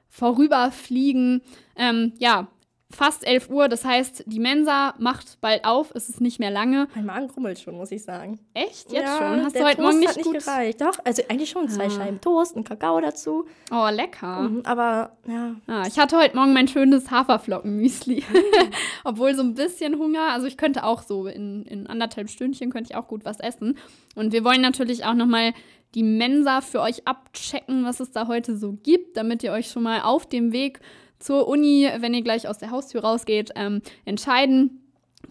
[0.09, 1.43] vorüberfliegen.
[1.77, 2.47] Ähm, ja,
[2.91, 3.68] fast 11 Uhr.
[3.68, 5.91] Das heißt, die Mensa macht bald auf.
[5.95, 6.89] Es ist nicht mehr lange.
[6.95, 8.39] Mein Magen grummelt schon, muss ich sagen.
[8.55, 8.93] Echt?
[8.93, 9.45] Jetzt ja, schon?
[9.45, 10.39] Hast du heute Toast Morgen hat nicht gut?
[10.39, 10.80] gereicht.
[10.80, 11.91] Doch, also eigentlich schon zwei Ah.
[11.91, 13.47] Scheiben Toast, ein Kakao dazu.
[13.72, 14.43] Oh, lecker.
[14.43, 18.22] Mhm, aber ja, Ah, ich hatte heute Morgen mein schönes Haferflockenmüsli.
[18.28, 18.37] Mhm.
[19.05, 20.32] Obwohl so ein bisschen Hunger.
[20.32, 23.76] Also ich könnte auch so in, in anderthalb Stündchen könnte ich auch gut was essen.
[24.14, 25.53] Und wir wollen natürlich auch noch mal
[25.95, 29.82] die Mensa für euch abchecken, was es da heute so gibt, damit ihr euch schon
[29.82, 30.80] mal auf dem Weg
[31.18, 34.82] zur Uni, wenn ihr gleich aus der Haustür rausgeht, ähm, entscheiden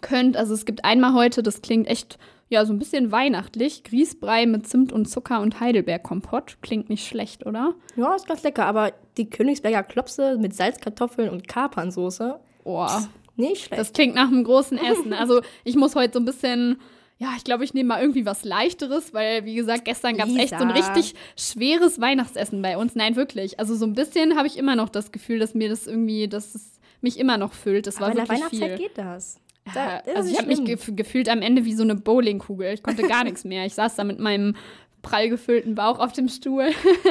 [0.01, 0.37] könnt.
[0.37, 2.17] Also es gibt einmal heute, das klingt echt
[2.49, 6.57] ja so ein bisschen weihnachtlich, Grießbrei mit Zimt und Zucker und Heidelbeerkompott.
[6.61, 7.73] Klingt nicht schlecht, oder?
[7.95, 8.65] ja, ist ganz lecker.
[8.65, 12.87] Aber die Königsberger Klopse mit Salzkartoffeln und Kapernsoße, Oh,
[13.35, 13.79] nicht schlecht.
[13.79, 15.13] Das klingt nach einem großen Essen.
[15.13, 16.79] Also ich muss heute so ein bisschen,
[17.17, 20.35] ja, ich glaube, ich nehme mal irgendwie was Leichteres, weil, wie gesagt, gestern gab es
[20.35, 22.95] echt so ein richtig schweres Weihnachtsessen bei uns.
[22.95, 23.57] Nein, wirklich.
[23.57, 26.55] Also so ein bisschen habe ich immer noch das Gefühl, dass mir das irgendwie, dass
[26.55, 27.87] es mich immer noch füllt.
[27.87, 28.87] Das war aber in der wirklich Weihnachtszeit viel.
[28.87, 29.39] geht das.
[29.73, 32.73] Da es also ich habe mich gef gefühlt am Ende wie so eine Bowlingkugel.
[32.73, 33.65] Ich konnte gar nichts mehr.
[33.65, 34.55] Ich saß da mit meinem
[35.01, 36.67] prall gefüllten Bauch auf dem Stuhl.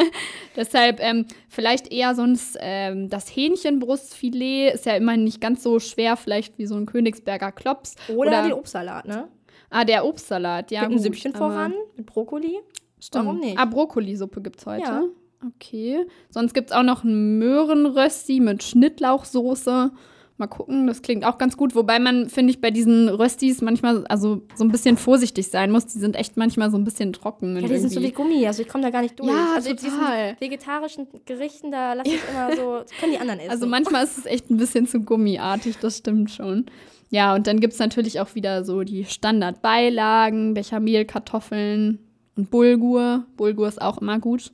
[0.57, 6.17] Deshalb ähm, vielleicht eher sonst ähm, das Hähnchenbrustfilet ist ja immer nicht ganz so schwer,
[6.17, 7.95] vielleicht wie so ein Königsberger Klops.
[8.09, 9.29] Oder, den Obstsalat, ne?
[9.75, 10.83] Ah, der Obstsalat, ja.
[10.83, 12.59] mit einem Süppchen voran, mit Brokkoli.
[13.01, 13.25] Stimmt.
[13.27, 13.59] Warum nicht?
[13.59, 14.83] Ah, Brokkolisuppe gibt's heute.
[14.83, 15.05] Ja.
[15.47, 16.07] Okay.
[16.31, 19.91] Sonst gibt's auch noch einen Möhrenrösti mit Schnittlauchsoße.
[20.37, 21.77] Mal gucken, das klingt auch ganz gut.
[21.77, 25.87] Wobei man, finde ich, bei diesen Röstis manchmal also so ein bisschen vorsichtig sein muss.
[25.87, 27.55] Die sind echt manchmal so ein bisschen trocken.
[27.55, 29.29] Ja, die sind so wie irgendwie- Gummi, also ich komme da gar nicht durch.
[29.29, 30.35] Ja, also total.
[30.35, 33.51] diesen vegetarischen Gerichten, da lasse ich immer so, das können die anderen essen.
[33.51, 36.67] Also manchmal ist es echt ein bisschen zu gummiartig, das stimmt schon.
[37.15, 42.01] Ja, und dann gibt es natürlich auch wieder so die Standardbeilagen, Bechamel, Kartoffeln
[42.35, 43.25] und Bulgur.
[43.37, 44.51] Bulgur ist auch immer gut.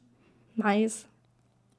[0.57, 1.07] Mais.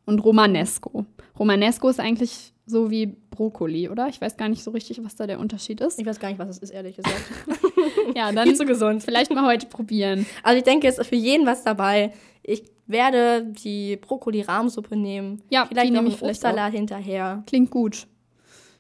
[0.08, 1.06] Und Romanesco.
[1.38, 4.08] Romanesco ist eigentlich so wie Brokkoli, oder?
[4.08, 6.00] Ich weiß gar nicht so richtig, was da der Unterschied ist.
[6.00, 7.22] Ich weiß gar nicht, was es ist, ehrlich gesagt.
[8.16, 9.04] Ja, dann zu gesund.
[9.04, 10.26] vielleicht mal heute probieren.
[10.42, 12.12] Also ich denke, es ist für jeden was dabei.
[12.42, 15.44] Ich werde die Brokkoli-Rahmsuppe nehmen.
[15.52, 17.44] Ja, vielleicht noch nehme einen Obstsalat hinterher.
[17.46, 18.08] Klingt gut.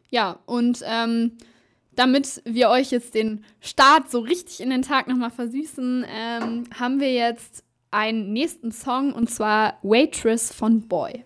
[0.10, 1.38] Ja, und ähm,
[1.96, 7.00] damit wir euch jetzt den Start so richtig in den Tag nochmal versüßen, ähm, haben
[7.00, 11.24] wir jetzt einen nächsten Song und zwar Waitress von Boy.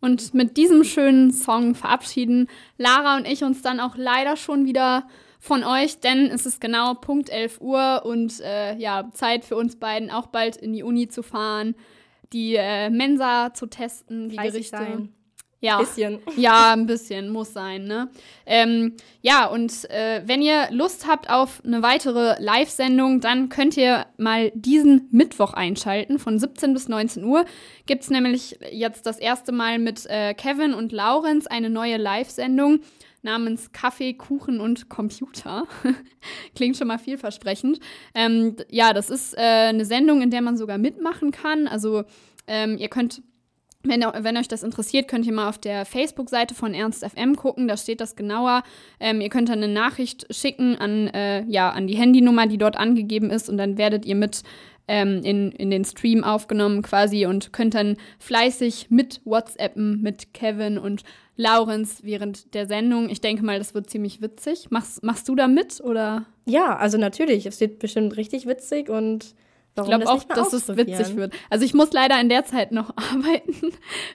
[0.00, 2.48] Und mit diesem schönen Song verabschieden
[2.78, 5.06] Lara und ich uns dann auch leider schon wieder
[5.38, 9.76] von euch, denn es ist genau Punkt 11 Uhr und äh, ja, Zeit für uns
[9.76, 11.74] beiden auch bald in die Uni zu fahren,
[12.32, 14.76] die äh, Mensa zu testen, die Fleißig Gerichte.
[14.76, 15.14] sein.
[15.60, 15.78] Ja.
[15.78, 16.20] Bisschen.
[16.36, 18.10] Ja, ein bisschen, muss sein, ne?
[18.46, 24.06] Ähm, ja, und äh, wenn ihr Lust habt auf eine weitere Live-Sendung, dann könnt ihr
[24.16, 26.18] mal diesen Mittwoch einschalten.
[26.18, 27.44] Von 17 bis 19 Uhr
[27.84, 32.80] gibt es nämlich jetzt das erste Mal mit äh, Kevin und Laurenz eine neue Live-Sendung
[33.22, 35.64] namens Kaffee, Kuchen und Computer.
[36.54, 37.80] Klingt schon mal vielversprechend.
[38.14, 41.68] Ähm, ja, das ist äh, eine Sendung, in der man sogar mitmachen kann.
[41.68, 42.04] Also
[42.46, 43.22] ähm, ihr könnt
[43.82, 47.66] wenn, wenn euch das interessiert, könnt ihr mal auf der Facebook-Seite von Ernst FM gucken,
[47.66, 48.62] da steht das genauer.
[48.98, 52.76] Ähm, ihr könnt dann eine Nachricht schicken an, äh, ja, an die Handynummer, die dort
[52.76, 54.42] angegeben ist, und dann werdet ihr mit
[54.90, 60.78] ähm, in, in den Stream aufgenommen quasi und könnt dann fleißig mit WhatsAppen mit Kevin
[60.78, 61.04] und
[61.36, 63.08] Laurenz während der Sendung.
[63.08, 64.70] Ich denke mal, das wird ziemlich witzig.
[64.70, 66.26] Machst, machst du da mit oder?
[66.44, 67.46] Ja, also natürlich.
[67.46, 69.34] Es wird bestimmt richtig witzig und
[69.72, 71.32] Ich warum glaube das auch, dass es witzig wird.
[71.48, 73.54] Also ich muss leider in der Zeit noch arbeiten.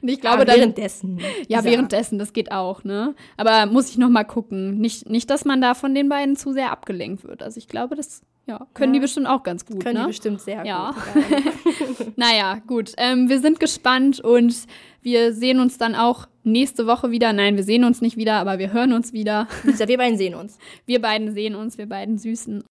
[0.01, 1.19] Und ich glaube, Aber dann, währenddessen.
[1.47, 3.15] Ja, währenddessen, das geht auch, ne?
[3.37, 4.77] Aber muss ich noch mal gucken.
[4.79, 7.41] Nicht, nicht, dass man da von den beiden zu sehr abgelenkt wird.
[7.41, 8.99] Also ich glaube, das ja, können Ja.
[8.99, 10.01] die bestimmt auch ganz gut, Können ne?
[10.01, 10.91] die bestimmt sehr Ja.
[10.91, 11.23] gut.
[11.25, 12.05] Ja.
[12.15, 12.91] naja, gut.
[12.97, 14.55] Ähm, wir sind gespannt und
[15.01, 17.33] wir sehen uns dann auch nächste Woche wieder.
[17.33, 19.47] Nein, wir sehen uns nicht wieder, aber wir hören uns wieder.
[19.63, 20.59] Lisa, wir beiden sehen uns.
[20.85, 22.63] Wir beiden sehen uns, wir beiden Süßen.